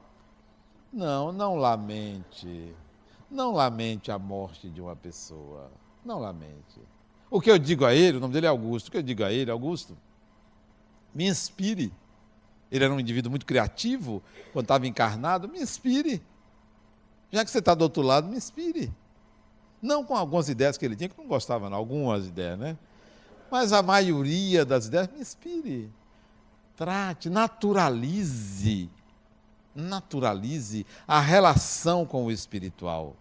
Não, 0.92 1.32
não 1.32 1.56
lamente. 1.56 2.74
Não 3.30 3.52
lamente 3.52 4.10
a 4.10 4.18
morte 4.18 4.68
de 4.68 4.80
uma 4.80 4.96
pessoa. 4.96 5.70
Não 6.04 6.18
lamente. 6.18 6.80
O 7.30 7.40
que 7.40 7.50
eu 7.50 7.58
digo 7.58 7.84
a 7.84 7.94
ele, 7.94 8.16
o 8.16 8.20
nome 8.20 8.32
dele 8.32 8.46
é 8.46 8.48
Augusto, 8.48 8.88
o 8.88 8.90
que 8.90 8.96
eu 8.96 9.02
digo 9.02 9.22
a 9.22 9.32
ele, 9.32 9.50
Augusto, 9.50 9.96
me 11.14 11.26
inspire 11.26 11.92
ele 12.70 12.84
era 12.84 12.92
um 12.92 13.00
indivíduo 13.00 13.30
muito 13.30 13.46
criativo 13.46 14.22
quando 14.52 14.64
estava 14.64 14.86
encarnado. 14.86 15.48
Me 15.48 15.60
inspire. 15.60 16.22
Já 17.30 17.44
que 17.44 17.50
você 17.50 17.58
está 17.58 17.74
do 17.74 17.82
outro 17.82 18.02
lado, 18.02 18.28
me 18.28 18.36
inspire. 18.36 18.92
Não 19.80 20.04
com 20.04 20.16
algumas 20.16 20.48
ideias 20.48 20.76
que 20.76 20.84
ele 20.84 20.96
tinha, 20.96 21.08
que 21.08 21.18
não 21.18 21.26
gostava, 21.26 21.70
não, 21.70 21.76
algumas 21.76 22.26
ideias, 22.26 22.58
né? 22.58 22.76
Mas 23.50 23.72
a 23.72 23.82
maioria 23.82 24.64
das 24.64 24.86
ideias, 24.86 25.08
me 25.08 25.20
inspire. 25.20 25.90
Trate, 26.76 27.30
naturalize. 27.30 28.90
Naturalize 29.80 30.84
a 31.06 31.20
relação 31.20 32.04
com 32.04 32.24
o 32.24 32.32
espiritual. 32.32 33.14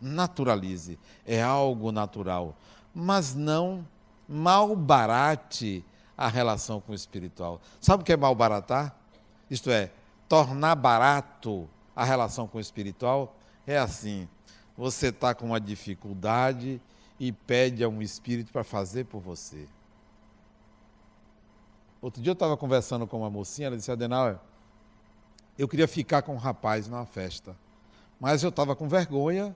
Naturalize. 0.00 0.98
É 1.24 1.40
algo 1.40 1.92
natural. 1.92 2.56
Mas 2.92 3.32
não 3.32 3.86
malbarate 4.28 5.84
a 6.18 6.26
relação 6.26 6.80
com 6.80 6.90
o 6.90 6.94
espiritual. 6.94 7.60
Sabe 7.80 8.02
o 8.02 8.04
que 8.04 8.12
é 8.12 8.16
malbaratar? 8.16 8.92
Isto 9.48 9.70
é, 9.70 9.92
tornar 10.28 10.74
barato 10.74 11.68
a 11.94 12.04
relação 12.04 12.48
com 12.48 12.58
o 12.58 12.60
espiritual. 12.60 13.36
É 13.64 13.78
assim: 13.78 14.28
você 14.76 15.08
está 15.08 15.32
com 15.32 15.46
uma 15.46 15.60
dificuldade 15.60 16.80
e 17.20 17.30
pede 17.30 17.84
a 17.84 17.88
um 17.88 18.02
espírito 18.02 18.52
para 18.52 18.64
fazer 18.64 19.04
por 19.04 19.20
você. 19.20 19.68
Outro 22.00 22.20
dia 22.20 22.30
eu 22.30 22.34
estava 22.34 22.56
conversando 22.56 23.06
com 23.06 23.18
uma 23.18 23.30
mocinha, 23.30 23.68
ela 23.68 23.76
disse: 23.76 23.92
Adenauer, 23.92 24.38
eu 25.58 25.68
queria 25.68 25.86
ficar 25.86 26.22
com 26.22 26.34
um 26.34 26.38
rapaz 26.38 26.88
numa 26.88 27.06
festa, 27.06 27.56
mas 28.18 28.42
eu 28.42 28.48
estava 28.48 28.74
com 28.74 28.88
vergonha 28.88 29.54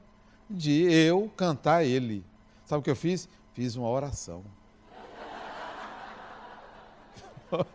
de 0.48 0.82
eu 0.92 1.30
cantar 1.36 1.84
ele. 1.84 2.24
Sabe 2.64 2.80
o 2.80 2.82
que 2.82 2.90
eu 2.90 2.96
fiz? 2.96 3.28
Fiz 3.52 3.76
uma 3.76 3.88
oração. 3.88 4.44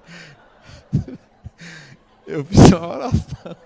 Eu 2.27 2.45
fiz 2.45 2.71
uma 2.71 2.88
oração. 2.88 3.55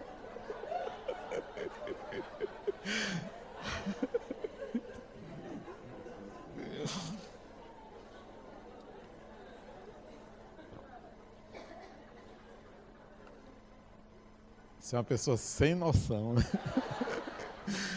Você 14.86 14.96
é 14.96 15.00
uma 15.00 15.04
pessoa 15.04 15.36
sem 15.36 15.74
noção, 15.74 16.36
né? 16.36 16.46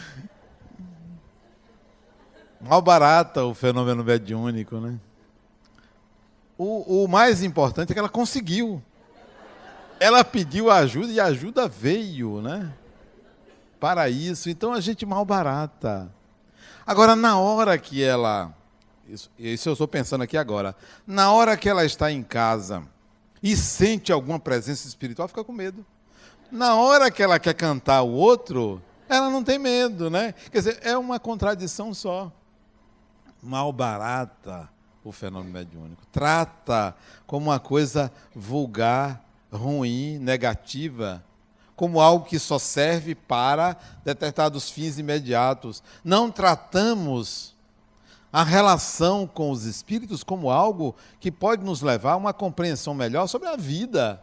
Mal 2.59 2.81
barata 2.81 3.45
o 3.45 3.53
fenômeno 3.53 4.03
mediúnico, 4.03 4.81
né? 4.81 4.99
o, 6.57 7.05
o 7.05 7.07
mais 7.07 7.43
importante 7.43 7.91
é 7.91 7.93
que 7.93 7.99
ela 7.99 8.09
conseguiu. 8.09 8.83
Ela 10.01 10.25
pediu 10.25 10.71
ajuda 10.71 11.13
e 11.13 11.21
a 11.21 11.27
ajuda 11.27 11.69
veio, 11.69 12.41
né? 12.41 12.73
Para 13.79 14.09
isso. 14.09 14.49
Então 14.49 14.73
a 14.73 14.81
gente 14.81 15.05
mal 15.05 15.27
barata. 15.27 16.11
Agora, 16.87 17.15
na 17.15 17.39
hora 17.39 17.77
que 17.77 18.03
ela. 18.03 18.55
Isso, 19.07 19.31
isso 19.39 19.69
eu 19.69 19.75
estou 19.75 19.87
pensando 19.87 20.23
aqui 20.23 20.39
agora. 20.39 20.75
Na 21.07 21.33
hora 21.33 21.55
que 21.55 21.69
ela 21.69 21.85
está 21.85 22.11
em 22.11 22.23
casa 22.23 22.83
e 23.43 23.55
sente 23.59 24.11
alguma 24.11 24.41
presença 24.41 24.89
espiritual, 24.89 25.29
fica 25.29 25.45
com 25.45 25.53
medo. 25.53 25.85
Na 26.51 26.77
hora 26.77 27.11
que 27.11 27.23
ela 27.23 27.39
quer 27.39 27.55
cantar 27.55 28.03
o 28.03 28.13
outro, 28.13 28.83
ela 29.09 29.31
não 29.31 29.45
tem 29.45 29.59
medo, 29.59 30.09
né? 30.09 30.33
Quer 30.51 30.59
dizer, 30.59 30.79
é 30.83 30.97
uma 30.97 31.19
contradição 31.19 31.93
só. 31.93 32.33
Mal 33.43 33.73
barata 33.73 34.69
o 35.05 35.13
fenômeno 35.13 35.53
mediúnico. 35.53 36.03
Trata 36.13 36.95
como 37.27 37.47
uma 37.47 37.59
coisa 37.59 38.13
vulgar, 38.35 39.23
ruim, 39.51 40.19
negativa, 40.19 41.25
como 41.75 42.01
algo 42.01 42.27
que 42.27 42.39
só 42.39 42.59
serve 42.59 43.15
para 43.15 43.77
determinados 44.05 44.69
fins 44.69 44.99
imediatos. 44.99 45.83
Não 46.05 46.31
tratamos 46.31 47.57
a 48.33 48.43
relação 48.43 49.27
com 49.27 49.51
os 49.51 49.65
espíritos 49.65 50.23
como 50.23 50.51
algo 50.51 50.95
que 51.19 51.31
pode 51.31 51.65
nos 51.65 51.81
levar 51.81 52.13
a 52.13 52.17
uma 52.17 52.35
compreensão 52.35 52.93
melhor 52.95 53.27
sobre 53.27 53.49
a 53.49 53.57
vida, 53.57 54.23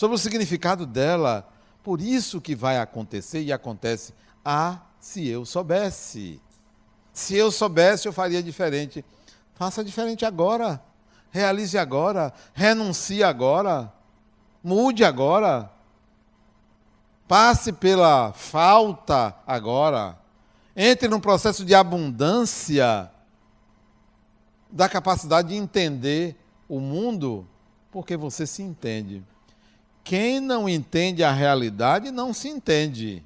sobre 0.00 0.14
o 0.14 0.18
significado 0.18 0.86
dela. 0.86 1.46
Por 1.82 2.00
isso 2.00 2.40
que 2.40 2.54
vai 2.54 2.78
acontecer 2.78 3.42
e 3.42 3.52
acontece. 3.52 4.14
Ah, 4.42 4.80
se 4.98 5.28
eu 5.28 5.44
soubesse. 5.44 6.40
Se 7.12 7.36
eu 7.36 7.50
soubesse, 7.50 8.08
eu 8.08 8.12
faria 8.12 8.42
diferente. 8.42 9.04
Faça 9.52 9.84
diferente 9.84 10.24
agora. 10.24 10.82
Realize 11.30 11.76
agora. 11.76 12.32
Renuncie 12.54 13.22
agora. 13.22 13.92
Mude 14.64 15.04
agora. 15.04 15.70
Passe 17.28 17.70
pela 17.70 18.32
falta 18.32 19.36
agora. 19.46 20.18
Entre 20.74 21.08
num 21.08 21.20
processo 21.20 21.62
de 21.62 21.74
abundância 21.74 23.10
da 24.72 24.88
capacidade 24.88 25.48
de 25.48 25.56
entender 25.56 26.40
o 26.66 26.80
mundo, 26.80 27.46
porque 27.90 28.16
você 28.16 28.46
se 28.46 28.62
entende. 28.62 29.22
Quem 30.10 30.40
não 30.40 30.68
entende 30.68 31.22
a 31.22 31.30
realidade 31.30 32.10
não 32.10 32.34
se 32.34 32.48
entende. 32.48 33.22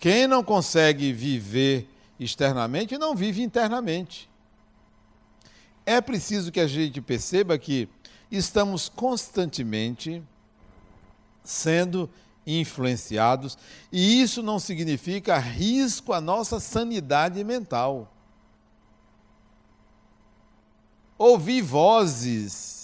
Quem 0.00 0.26
não 0.26 0.42
consegue 0.42 1.12
viver 1.12 1.88
externamente 2.18 2.98
não 2.98 3.14
vive 3.14 3.40
internamente. 3.40 4.28
É 5.86 6.00
preciso 6.00 6.50
que 6.50 6.58
a 6.58 6.66
gente 6.66 7.00
perceba 7.00 7.56
que 7.56 7.88
estamos 8.32 8.88
constantemente 8.88 10.20
sendo 11.44 12.10
influenciados, 12.44 13.56
e 13.92 14.20
isso 14.20 14.42
não 14.42 14.58
significa 14.58 15.38
risco 15.38 16.12
à 16.12 16.20
nossa 16.20 16.58
sanidade 16.58 17.44
mental. 17.44 18.12
Ouvir 21.16 21.62
vozes, 21.62 22.83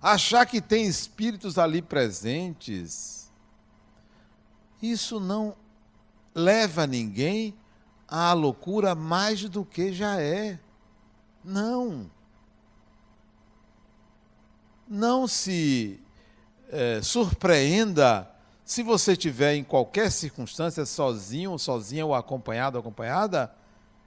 achar 0.00 0.46
que 0.46 0.60
tem 0.60 0.86
espíritos 0.86 1.58
ali 1.58 1.82
presentes, 1.82 3.30
isso 4.82 5.20
não 5.20 5.56
leva 6.34 6.86
ninguém 6.86 7.54
à 8.08 8.32
loucura 8.32 8.94
mais 8.94 9.48
do 9.48 9.64
que 9.64 9.92
já 9.92 10.20
é. 10.20 10.58
Não. 11.44 12.10
Não 14.88 15.26
se 15.26 16.02
é, 16.70 17.00
surpreenda 17.02 18.30
se 18.64 18.82
você 18.82 19.12
estiver 19.12 19.54
em 19.54 19.64
qualquer 19.64 20.12
circunstância, 20.12 20.86
sozinho, 20.86 21.58
sozinha 21.58 22.06
ou 22.06 22.14
acompanhado, 22.14 22.78
acompanhada, 22.78 23.52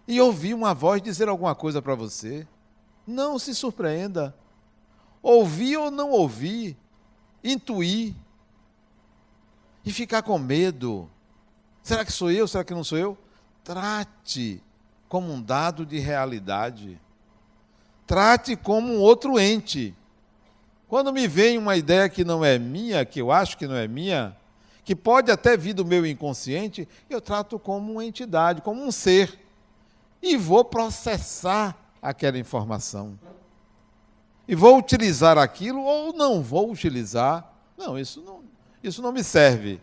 e 0.08 0.22
ouvir 0.22 0.54
uma 0.54 0.74
voz 0.74 1.02
dizer 1.02 1.28
alguma 1.28 1.54
coisa 1.54 1.82
para 1.82 1.96
você. 1.96 2.48
Não 3.06 3.38
se 3.38 3.54
surpreenda. 3.54 4.34
Ouvir 5.24 5.78
ou 5.78 5.90
não 5.90 6.12
ouvir, 6.12 6.78
intuir 7.44 8.14
e 9.86 9.92
ficar 9.92 10.22
com 10.22 10.38
medo. 10.38 11.10
Será 11.82 12.06
que 12.06 12.12
sou 12.12 12.30
eu? 12.30 12.48
Será 12.48 12.64
que 12.64 12.74
não 12.74 12.84
sou 12.84 12.98
eu? 12.98 13.18
Trate 13.64 14.62
como 15.08 15.32
um 15.32 15.42
dado 15.42 15.86
de 15.86 15.98
realidade. 15.98 17.00
Trate 18.06 18.56
como 18.56 18.94
um 18.94 19.00
outro 19.00 19.40
ente. 19.40 19.96
Quando 20.88 21.14
me 21.14 21.28
vem 21.28 21.58
uma 21.58 21.76
ideia 21.76 22.10
que 22.10 22.24
não 22.24 22.44
é 22.44 22.60
minha, 22.60 23.06
que 23.06 23.20
eu 23.20 23.32
acho 23.32 23.58
que 23.58 23.66
não 23.66 23.76
é 23.76 23.88
minha, 23.88 24.36
que 24.84 24.96
pode 24.96 25.32
até 25.32 25.56
vir 25.56 25.74
do 25.74 25.86
meu 25.86 26.06
inconsciente, 26.06 26.88
eu 27.10 27.22
trato 27.22 27.58
como 27.58 27.94
uma 27.94 28.06
entidade, 28.06 28.62
como 28.62 28.84
um 28.84 28.92
ser. 28.92 29.40
E 30.22 30.38
vou 30.38 30.64
processar 30.64 31.76
aquela 32.02 32.38
informação. 32.38 33.18
E 34.48 34.56
vou 34.56 34.78
utilizar 34.78 35.38
aquilo 35.38 35.84
ou 35.84 36.14
não 36.14 36.42
vou 36.42 36.72
utilizar. 36.72 37.54
Não, 37.78 37.98
isso 37.98 38.22
não, 38.22 38.42
isso 38.84 39.02
não 39.02 39.12
me 39.12 39.24
serve. 39.24 39.80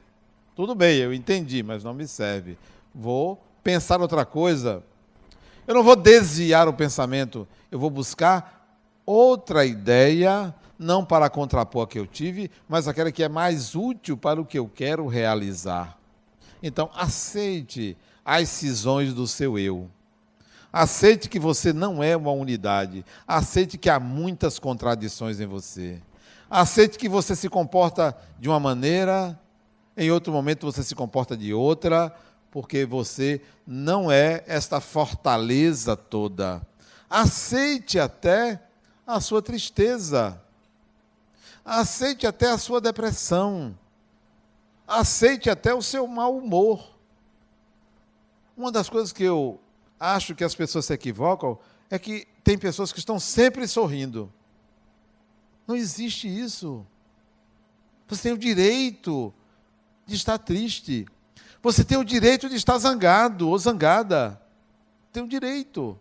Tudo 0.55 0.75
bem, 0.75 0.99
eu 0.99 1.15
entendi, 1.15 1.63
mas 1.63 1.83
não 1.83 1.95
me 1.95 2.07
serve. 2.07 2.59
Vou 2.95 3.43
pensar 3.63 4.01
outra 4.01 4.25
coisa. 4.25 4.83
Eu 5.67 5.75
não 5.75 5.83
vou 5.83 5.97
desviar 5.97 6.69
o 6.69 6.73
pensamento, 6.73 7.47
eu 7.71 7.79
vou 7.79 7.91
buscar 7.91 8.79
outra 9.07 9.65
ideia 9.65 10.55
não 10.79 11.05
para 11.05 11.29
contrapor 11.29 11.85
a 11.85 11.87
que 11.87 11.99
eu 11.99 12.07
tive, 12.07 12.51
mas 12.67 12.89
aquela 12.89 13.13
que 13.13 13.23
é 13.23 13.29
mais 13.29 13.75
útil 13.75 14.17
para 14.17 14.41
o 14.41 14.47
que 14.47 14.59
eu 14.59 14.67
quero 14.67 15.07
realizar. 15.07 15.99
Então, 16.63 16.91
aceite 16.95 17.97
as 18.25 18.49
cisões 18.49 19.13
do 19.13 19.27
seu 19.27 19.59
eu. 19.59 19.91
Aceite 20.73 21.29
que 21.29 21.39
você 21.39 21.73
não 21.73 22.03
é 22.03 22.17
uma 22.17 22.31
unidade. 22.31 23.05
Aceite 23.27 23.77
que 23.77 23.91
há 23.91 23.99
muitas 23.99 24.59
contradições 24.59 25.41
em 25.41 25.47
você. 25.47 26.01
Aceite 26.49 26.99
que 26.99 27.09
você 27.09 27.35
se 27.35 27.49
comporta 27.49 28.17
de 28.39 28.49
uma 28.49 28.61
maneira, 28.61 29.39
em 29.97 30.11
outro 30.11 30.33
momento 30.33 30.67
você 30.67 30.83
se 30.83 30.95
comporta 30.95 31.37
de 31.37 31.53
outra, 31.53 32.15
porque 32.51 32.85
você 32.85 33.41
não 33.67 34.11
é 34.11 34.45
esta 34.47 34.81
fortaleza 34.81 35.97
toda. 35.97 36.63
Aceite 37.09 37.99
até 37.99 38.63
a 39.07 39.21
sua 39.21 39.43
tristeza. 39.43 40.41
Aceite 41.65 42.27
até 42.27 42.51
a 42.51 42.59
sua 42.59 42.81
depressão. 42.81 43.77
Aceite 44.87 45.51
até 45.51 45.75
o 45.75 45.83
seu 45.83 46.07
mau 46.07 46.37
humor. 46.37 46.97
Uma 48.57 48.73
das 48.73 48.89
coisas 48.89 49.13
que 49.13 49.25
eu 49.25 49.61
acho 50.01 50.35
que 50.35 50.43
as 50.43 50.55
pessoas 50.55 50.87
se 50.87 50.95
equivocam 50.95 51.59
é 51.91 51.99
que 51.99 52.27
tem 52.43 52.57
pessoas 52.57 52.93
que 52.93 52.99
estão 52.99 53.21
sempre 53.21 53.69
sorrindo. 53.69 54.33
Não 55.67 55.77
existe 55.77 56.27
isso. 56.27 56.87
Você 58.09 58.23
tem 58.23 58.33
o 58.33 58.39
direito 58.39 59.33
de 60.07 60.17
estar 60.17 60.39
triste. 60.39 61.07
Você 61.63 61.85
tem 61.85 61.99
o 61.99 62.05
direito 62.05 62.49
de 62.49 62.57
estar 62.57 62.79
zangado 62.79 63.49
ou 63.49 63.59
zangada. 63.59 64.41
Tem 65.13 65.23
o 65.23 65.29
direito. 65.29 65.99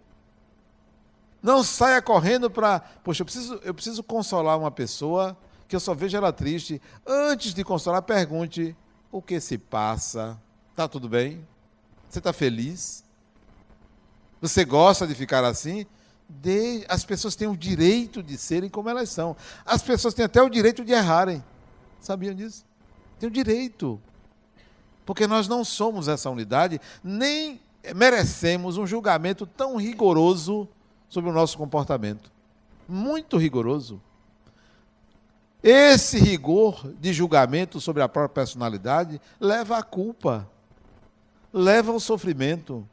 Não 1.42 1.64
saia 1.64 2.02
correndo 2.02 2.50
para. 2.50 2.80
Poxa, 2.80 3.22
eu 3.22 3.26
preciso, 3.26 3.56
eu 3.64 3.74
preciso 3.74 4.02
consolar 4.02 4.58
uma 4.58 4.72
pessoa 4.72 5.38
que 5.68 5.76
eu 5.76 5.80
só 5.80 5.94
vejo 5.94 6.18
ela 6.18 6.34
triste. 6.34 6.82
Antes 7.06 7.54
de 7.54 7.64
consolar, 7.64 8.02
pergunte: 8.02 8.76
o 9.12 9.22
que 9.22 9.40
se 9.40 9.58
passa? 9.58 10.40
Está 10.72 10.88
tudo 10.88 11.10
bem? 11.10 11.46
Você 12.10 12.20
está 12.20 12.34
feliz? 12.34 13.04
Você 14.42 14.64
gosta 14.64 15.06
de 15.06 15.16
ficar 15.16 15.44
assim? 15.44 15.86
De... 16.28 16.86
As 16.88 17.04
pessoas 17.04 17.36
têm 17.36 17.48
o 17.48 17.58
direito 17.58 18.22
de 18.24 18.38
serem 18.38 18.70
como 18.70 18.90
elas 18.90 19.10
são. 19.10 19.36
As 19.66 19.82
pessoas 19.82 20.14
têm 20.14 20.26
até 20.26 20.42
o 20.42 20.50
direito 20.50 20.84
de 20.86 20.94
errarem. 20.94 21.44
Sabiam 22.00 22.34
disso? 22.34 22.66
Tem 23.20 23.28
o 23.28 23.32
direito. 23.32 24.00
Porque 25.06 25.28
nós 25.28 25.48
não 25.48 25.66
somos 25.66 26.08
essa 26.08 26.30
unidade, 26.30 26.80
nem 27.04 27.60
merecemos 27.96 28.78
um 28.78 28.86
julgamento 28.86 29.46
tão 29.46 29.76
rigoroso 29.76 30.68
sobre 31.10 31.30
o 31.30 31.34
nosso 31.34 31.58
comportamento. 31.58 32.32
Muito 32.88 33.38
rigoroso. 33.38 34.02
Esse 35.62 36.18
rigor 36.20 36.94
de 37.00 37.12
julgamento 37.12 37.82
sobre 37.82 38.02
a 38.02 38.08
própria 38.08 38.46
personalidade 38.46 39.20
leva 39.40 39.78
à 39.78 39.84
culpa, 39.84 40.50
leva 41.52 41.92
ao 41.92 42.00
sofrimento. 42.00 42.88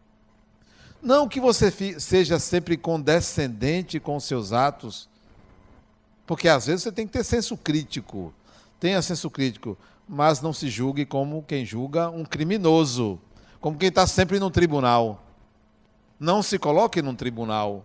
Não 1.03 1.29
que 1.29 1.41
você 1.41 1.71
seja 2.01 2.39
sempre 2.39 2.77
condescendente 2.77 4.01
com 4.01 4.19
seus 4.19 4.53
atos, 4.53 5.09
porque 6.27 6.49
às 6.49 6.67
vezes 6.67 6.83
você 6.83 6.93
tem 6.93 7.07
que 7.07 7.13
ter 7.13 7.25
senso 7.25 7.57
crítico. 7.57 8.35
Tenha 8.81 9.01
senso 9.01 9.31
crítico, 9.31 9.79
mas 10.09 10.41
não 10.41 10.53
se 10.53 10.69
julgue 10.69 11.07
como 11.07 11.43
quem 11.43 11.65
julga 11.65 12.11
um 12.11 12.25
criminoso, 12.25 13.19
como 13.61 13.79
quem 13.79 13.89
está 13.89 14.07
sempre 14.07 14.39
no 14.39 14.51
tribunal. 14.51 15.23
Não 16.19 16.43
se 16.43 16.59
coloque 16.59 17.01
num 17.01 17.15
tribunal. 17.15 17.85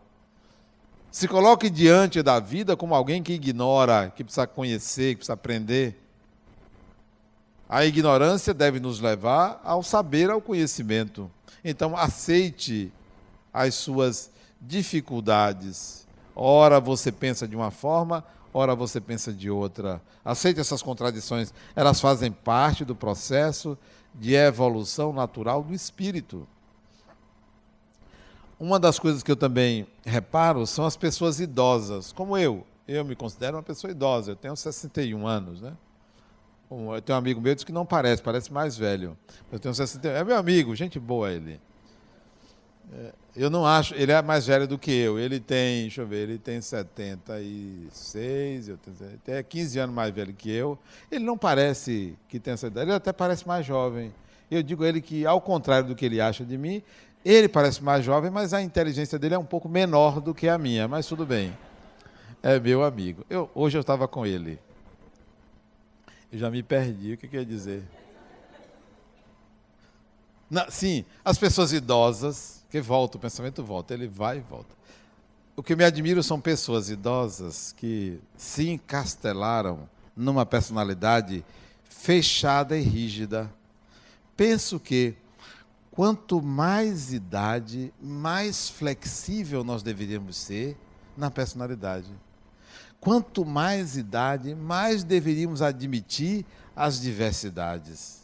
Se 1.11 1.27
coloque 1.27 1.69
diante 1.69 2.23
da 2.23 2.39
vida 2.39 2.75
como 2.77 2.95
alguém 2.95 3.21
que 3.21 3.33
ignora, 3.33 4.11
que 4.15 4.23
precisa 4.23 4.47
conhecer, 4.47 5.11
que 5.11 5.17
precisa 5.17 5.33
aprender. 5.33 6.01
A 7.67 7.85
ignorância 7.85 8.53
deve 8.53 8.79
nos 8.79 8.99
levar 8.99 9.61
ao 9.63 9.83
saber, 9.83 10.29
ao 10.29 10.41
conhecimento. 10.41 11.29
Então, 11.63 11.95
aceite 11.95 12.91
as 13.53 13.75
suas 13.75 14.31
dificuldades. 14.59 16.07
Ora 16.35 16.79
você 16.79 17.11
pensa 17.11 17.47
de 17.47 17.55
uma 17.55 17.71
forma, 17.71 18.23
ora 18.53 18.75
você 18.75 19.01
pensa 19.01 19.33
de 19.33 19.49
outra. 19.49 20.01
Aceite 20.23 20.59
essas 20.59 20.81
contradições, 20.81 21.53
elas 21.75 21.99
fazem 21.99 22.31
parte 22.31 22.85
do 22.85 22.95
processo 22.95 23.77
de 24.13 24.35
evolução 24.35 25.11
natural 25.13 25.63
do 25.63 25.73
espírito. 25.73 26.47
Uma 28.59 28.79
das 28.79 28.99
coisas 28.99 29.23
que 29.23 29.31
eu 29.31 29.35
também 29.35 29.87
reparo 30.05 30.67
são 30.67 30.85
as 30.85 30.95
pessoas 30.95 31.39
idosas, 31.39 32.11
como 32.11 32.37
eu. 32.37 32.65
Eu 32.87 33.03
me 33.03 33.15
considero 33.15 33.57
uma 33.57 33.63
pessoa 33.63 33.89
idosa, 33.89 34.31
eu 34.31 34.35
tenho 34.35 34.55
61 34.55 35.25
anos, 35.25 35.61
né? 35.61 35.73
Eu 36.69 37.01
tenho 37.01 37.17
um 37.17 37.19
amigo 37.19 37.41
meu 37.41 37.51
que 37.51 37.55
diz 37.55 37.63
que 37.63 37.71
não 37.71 37.85
parece, 37.85 38.21
parece 38.21 38.53
mais 38.53 38.77
velho. 38.77 39.17
Eu 39.51 39.59
tenho 39.59 39.73
61, 39.73 40.11
é 40.11 40.23
meu 40.23 40.37
amigo, 40.37 40.75
gente 40.75 40.99
boa 40.99 41.31
ele. 41.31 41.59
É, 42.93 43.13
eu 43.35 43.49
não 43.49 43.65
acho, 43.65 43.95
ele 43.95 44.11
é 44.11 44.21
mais 44.21 44.45
velho 44.47 44.67
do 44.67 44.77
que 44.77 44.91
eu. 44.91 45.17
Ele 45.17 45.39
tem, 45.39 45.83
deixa 45.83 46.01
eu 46.01 46.07
ver, 46.07 46.29
ele 46.29 46.37
tem 46.37 46.59
76, 46.59 48.67
eu 48.67 48.77
tenho, 48.77 48.97
ele 49.01 49.37
é 49.37 49.41
15 49.41 49.79
anos 49.79 49.95
mais 49.95 50.13
velho 50.13 50.33
que 50.33 50.51
eu. 50.51 50.77
Ele 51.09 51.23
não 51.23 51.37
parece 51.37 52.13
que 52.27 52.37
tem 52.39 52.53
essa 52.53 52.67
idade, 52.67 52.89
ele 52.89 52.97
até 52.97 53.13
parece 53.13 53.47
mais 53.47 53.65
jovem. 53.65 54.13
Eu 54.49 54.61
digo 54.61 54.83
a 54.83 54.89
ele 54.89 54.99
que, 54.99 55.25
ao 55.25 55.39
contrário 55.39 55.87
do 55.87 55.95
que 55.95 56.05
ele 56.05 56.19
acha 56.19 56.43
de 56.43 56.57
mim, 56.57 56.83
ele 57.23 57.47
parece 57.47 57.81
mais 57.81 58.03
jovem, 58.03 58.29
mas 58.29 58.53
a 58.53 58.61
inteligência 58.61 59.17
dele 59.17 59.35
é 59.35 59.39
um 59.39 59.45
pouco 59.45 59.69
menor 59.69 60.19
do 60.19 60.33
que 60.33 60.49
a 60.49 60.57
minha, 60.57 60.85
mas 60.87 61.05
tudo 61.05 61.25
bem. 61.25 61.55
É 62.43 62.59
meu 62.59 62.83
amigo. 62.83 63.23
Eu, 63.29 63.49
hoje 63.55 63.77
eu 63.77 63.81
estava 63.81 64.07
com 64.07 64.25
ele. 64.25 64.59
Eu 66.31 66.39
já 66.39 66.49
me 66.49 66.63
perdi, 66.63 67.13
o 67.13 67.17
que 67.17 67.27
quer 67.27 67.45
dizer? 67.45 67.83
Não, 70.51 70.69
sim, 70.69 71.05
as 71.23 71.37
pessoas 71.37 71.71
idosas, 71.71 72.65
que 72.69 72.81
volta, 72.81 73.17
o 73.17 73.21
pensamento 73.21 73.63
volta, 73.63 73.93
ele 73.93 74.05
vai 74.05 74.39
e 74.39 74.41
volta. 74.41 74.75
O 75.55 75.63
que 75.63 75.77
me 75.77 75.85
admiro 75.85 76.21
são 76.21 76.41
pessoas 76.41 76.89
idosas 76.89 77.73
que 77.77 78.19
se 78.35 78.69
encastelaram 78.69 79.87
numa 80.13 80.45
personalidade 80.45 81.45
fechada 81.87 82.77
e 82.77 82.81
rígida. 82.81 83.49
Penso 84.35 84.77
que 84.77 85.15
quanto 85.89 86.41
mais 86.41 87.13
idade, 87.13 87.93
mais 88.01 88.69
flexível 88.69 89.63
nós 89.63 89.81
deveríamos 89.81 90.35
ser 90.35 90.77
na 91.15 91.31
personalidade. 91.31 92.11
Quanto 92.99 93.45
mais 93.45 93.95
idade, 93.95 94.53
mais 94.53 95.05
deveríamos 95.05 95.61
admitir 95.61 96.45
as 96.75 96.99
diversidades. 96.99 98.20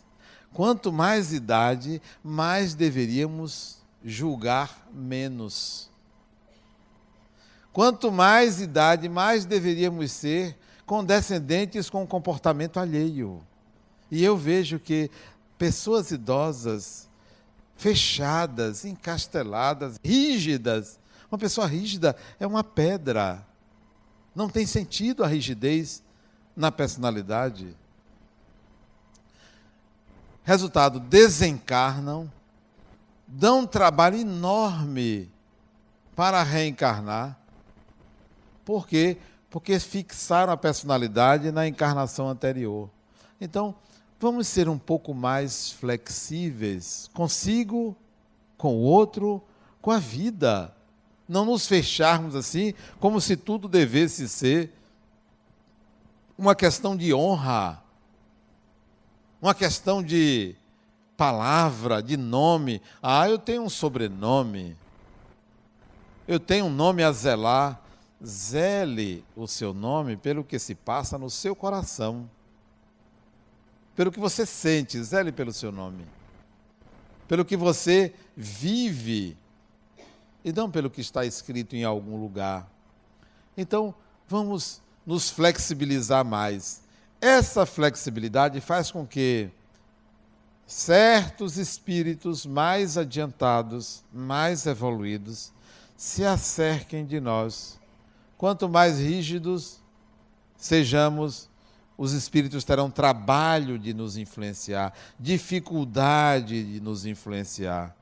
Quanto 0.58 0.91
mais 0.91 1.34
idade, 1.34 2.01
mais 2.24 2.74
deveríamos 2.74 3.78
julgar 4.03 4.89
menos. 4.91 5.88
Quanto 7.72 8.12
mais 8.12 8.60
idade, 8.60 9.08
mais 9.08 9.45
deveríamos 9.45 10.12
ser 10.12 10.58
condescendentes 10.84 11.91
com 11.91 12.01
o 12.01 12.08
comportamento 12.08 12.80
alheio. 12.80 13.39
E 14.10 14.24
eu 14.24 14.36
vejo 14.36 14.80
que 14.80 15.12
pessoas 15.60 16.10
idosas, 16.10 17.08
fechadas, 17.76 18.84
encasteladas, 18.84 19.99
rígidas, 20.03 20.99
uma 21.30 21.38
pessoa 21.38 21.68
rígida 21.68 22.16
é 22.39 22.47
uma 22.47 22.64
pedra. 22.64 23.45
Não 24.34 24.49
tem 24.49 24.66
sentido 24.66 25.24
a 25.24 25.28
rigidez 25.28 26.01
na 26.55 26.72
personalidade. 26.72 27.78
Resultado: 30.48 30.98
desencarnam, 31.02 32.32
dão 33.28 33.60
um 33.60 33.68
trabalho 33.68 34.18
enorme 34.18 35.30
para 36.16 36.41
reencarnar. 36.41 37.38
Por 38.64 38.88
quê? 38.88 39.18
Porque 39.50 39.78
fixaram 39.78 40.54
a 40.54 40.56
personalidade 40.56 41.52
na 41.52 41.68
encarnação 41.68 42.30
anterior. 42.30 42.89
Então, 43.41 43.76
vamos 44.22 44.48
ser 44.48 44.70
um 44.70 44.78
pouco 44.78 45.14
mais 45.14 45.72
flexíveis 45.72 47.10
consigo, 47.14 47.93
com 48.58 48.74
o 48.74 48.84
outro, 48.84 49.43
com 49.82 49.91
a 49.91 50.00
vida. 50.00 50.74
Não 51.28 51.43
nos 51.43 51.68
fecharmos 51.68 52.36
assim, 52.36 52.74
como 53.02 53.20
se 53.20 53.36
tudo 53.36 53.68
devesse 53.68 54.30
ser 54.30 54.72
uma 56.38 56.56
questão 56.56 56.95
de 56.95 57.14
honra, 57.14 57.84
uma 59.42 59.54
questão 59.54 60.02
de 60.04 60.56
palavra, 61.16 62.02
de 62.02 62.18
nome. 62.18 62.82
Ah, 63.02 63.28
eu 63.30 63.38
tenho 63.38 63.64
um 63.64 63.70
sobrenome, 63.70 64.76
eu 66.28 66.40
tenho 66.40 66.66
um 66.66 66.72
nome 66.72 67.04
a 67.04 67.12
zelar. 67.12 67.82
Zele 68.26 69.24
o 69.36 69.48
seu 69.48 69.76
nome 69.76 70.18
pelo 70.18 70.44
que 70.44 70.58
se 70.58 70.74
passa 70.74 71.20
no 71.20 71.30
seu 71.30 71.56
coração, 71.56 72.28
pelo 73.96 74.12
que 74.12 74.20
você 74.20 74.44
sente, 74.44 75.00
zele 75.04 75.32
pelo 75.32 75.54
seu 75.54 75.72
nome, 75.72 76.04
pelo 77.28 77.46
que 77.46 77.56
você 77.56 78.16
vive 78.36 79.38
e 80.44 80.52
não 80.52 80.72
pelo 80.72 80.90
que 80.90 81.00
está 81.00 81.26
escrito 81.26 81.76
em 81.76 81.84
algum 81.84 82.20
lugar. 82.20 82.68
Então, 83.56 83.94
vamos 84.28 84.82
nos 85.06 85.30
flexibilizar 85.30 86.26
mais. 86.26 86.82
Essa 87.20 87.65
flexibilidade 87.65 88.61
faz 88.61 88.91
com 88.91 89.05
que 89.05 89.49
certos 90.68 91.57
espíritos 91.57 92.45
mais 92.45 92.97
adiantados, 92.97 94.03
mais 94.13 94.65
evoluídos, 94.65 95.51
se 95.95 96.24
acerquem 96.24 97.05
de 97.05 97.20
nós. 97.20 97.80
Quanto 98.38 98.70
mais 98.70 98.99
rígidos 98.99 99.80
sejamos, 100.55 101.49
os 101.97 102.11
espíritos 102.11 102.63
terão 102.63 102.91
trabalho 102.91 103.80
de 103.80 103.93
nos 103.93 104.18
influenciar, 104.18 104.93
dificuldade 105.20 106.63
de 106.74 106.80
nos 106.80 107.05
influenciar. 107.05 107.95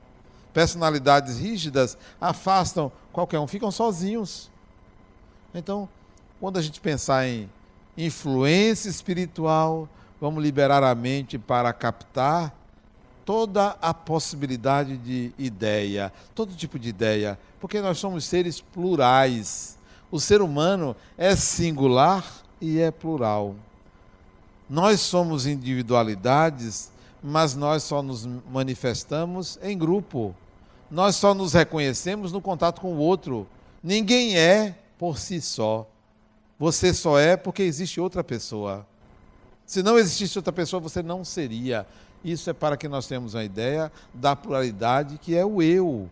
Personalidades 0.53 1.37
rígidas 1.37 1.97
afastam 2.19 2.91
qualquer 3.13 3.39
um, 3.39 3.47
ficam 3.47 3.71
sozinhos. 3.71 4.51
Então, 5.53 5.87
quando 6.39 6.57
a 6.57 6.61
gente 6.61 6.81
pensar 6.81 7.25
em 7.25 7.49
influência 7.97 8.89
espiritual, 8.89 9.87
vamos 10.19 10.43
liberar 10.43 10.83
a 10.83 10.93
mente 10.93 11.37
para 11.37 11.71
captar 11.73 12.53
toda 13.25 13.75
a 13.81 13.93
possibilidade 13.93 14.97
de 14.97 15.33
ideia, 15.37 16.13
todo 16.35 16.55
tipo 16.55 16.77
de 16.77 16.89
ideia, 16.89 17.39
porque 17.59 17.81
nós 17.81 17.97
somos 17.97 18.23
seres 18.25 18.61
plurais. 18.61 19.77
O 20.11 20.19
ser 20.19 20.41
humano 20.41 20.95
é 21.17 21.35
singular 21.35 22.23
e 22.61 22.79
é 22.79 22.91
plural. 22.91 23.55
Nós 24.69 24.99
somos 24.99 25.47
individualidades, 25.47 26.91
mas 27.21 27.55
nós 27.55 27.83
só 27.83 28.01
nos 28.01 28.27
manifestamos 28.51 29.59
em 29.61 29.77
grupo. 29.77 30.35
Nós 30.89 31.15
só 31.15 31.33
nos 31.33 31.53
reconhecemos 31.53 32.31
no 32.31 32.39
contato 32.39 32.79
com 32.79 32.93
o 32.93 32.97
outro. 32.97 33.47
Ninguém 33.83 34.37
é 34.37 34.77
por 34.97 35.17
si 35.17 35.41
só. 35.41 35.87
Você 36.57 36.93
só 36.93 37.19
é 37.19 37.35
porque 37.35 37.63
existe 37.63 37.99
outra 37.99 38.23
pessoa. 38.23 38.85
Se 39.65 39.83
não 39.83 39.97
existisse 39.97 40.37
outra 40.37 40.53
pessoa, 40.53 40.79
você 40.79 41.01
não 41.03 41.23
seria. 41.23 41.85
Isso 42.23 42.49
é 42.49 42.53
para 42.53 42.77
que 42.77 42.87
nós 42.87 43.07
tenhamos 43.07 43.33
uma 43.33 43.43
ideia 43.43 43.91
da 44.13 44.35
pluralidade 44.35 45.17
que 45.17 45.35
é 45.35 45.45
o 45.45 45.61
eu. 45.61 46.09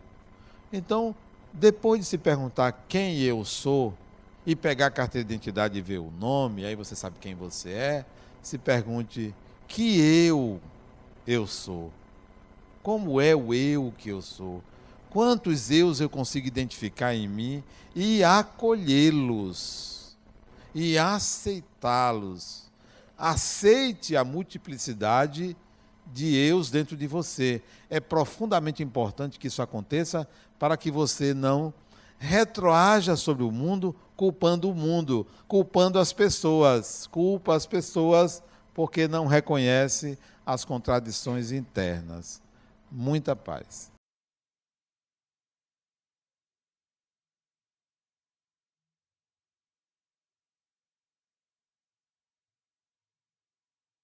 Então, 0.72 1.14
depois 1.52 2.00
de 2.00 2.06
se 2.06 2.18
perguntar 2.18 2.84
quem 2.88 3.20
eu 3.20 3.44
sou 3.44 3.94
e 4.46 4.54
pegar 4.54 4.86
a 4.86 4.90
carteira 4.90 5.26
de 5.26 5.34
identidade 5.34 5.78
e 5.78 5.82
ver 5.82 5.98
o 5.98 6.10
nome, 6.18 6.64
aí 6.64 6.74
você 6.74 6.94
sabe 6.94 7.16
quem 7.20 7.34
você 7.34 7.70
é, 7.70 8.06
se 8.42 8.58
pergunte 8.58 9.34
que 9.66 9.98
eu 10.26 10.60
eu 11.26 11.46
sou. 11.46 11.90
Como 12.82 13.20
é 13.20 13.34
o 13.34 13.54
eu 13.54 13.92
que 13.96 14.10
eu 14.10 14.20
sou? 14.20 14.62
Quantos 15.08 15.70
eus 15.70 16.00
eu 16.00 16.10
consigo 16.10 16.46
identificar 16.46 17.14
em 17.14 17.26
mim 17.26 17.64
e 17.94 18.22
acolhê-los? 18.22 19.93
E 20.74 20.98
aceitá-los. 20.98 22.70
Aceite 23.16 24.16
a 24.16 24.24
multiplicidade 24.24 25.56
de 26.12 26.36
eus 26.36 26.70
dentro 26.70 26.96
de 26.96 27.06
você. 27.06 27.62
É 27.88 28.00
profundamente 28.00 28.82
importante 28.82 29.38
que 29.38 29.46
isso 29.46 29.62
aconteça 29.62 30.28
para 30.58 30.76
que 30.76 30.90
você 30.90 31.32
não 31.32 31.72
retroaja 32.18 33.16
sobre 33.16 33.44
o 33.44 33.50
mundo 33.50 33.94
culpando 34.16 34.70
o 34.70 34.74
mundo, 34.74 35.26
culpando 35.48 35.98
as 35.98 36.12
pessoas, 36.12 37.06
culpa 37.08 37.54
as 37.54 37.66
pessoas 37.66 38.42
porque 38.72 39.06
não 39.06 39.26
reconhece 39.26 40.18
as 40.44 40.64
contradições 40.64 41.52
internas. 41.52 42.42
Muita 42.90 43.34
paz. 43.34 43.93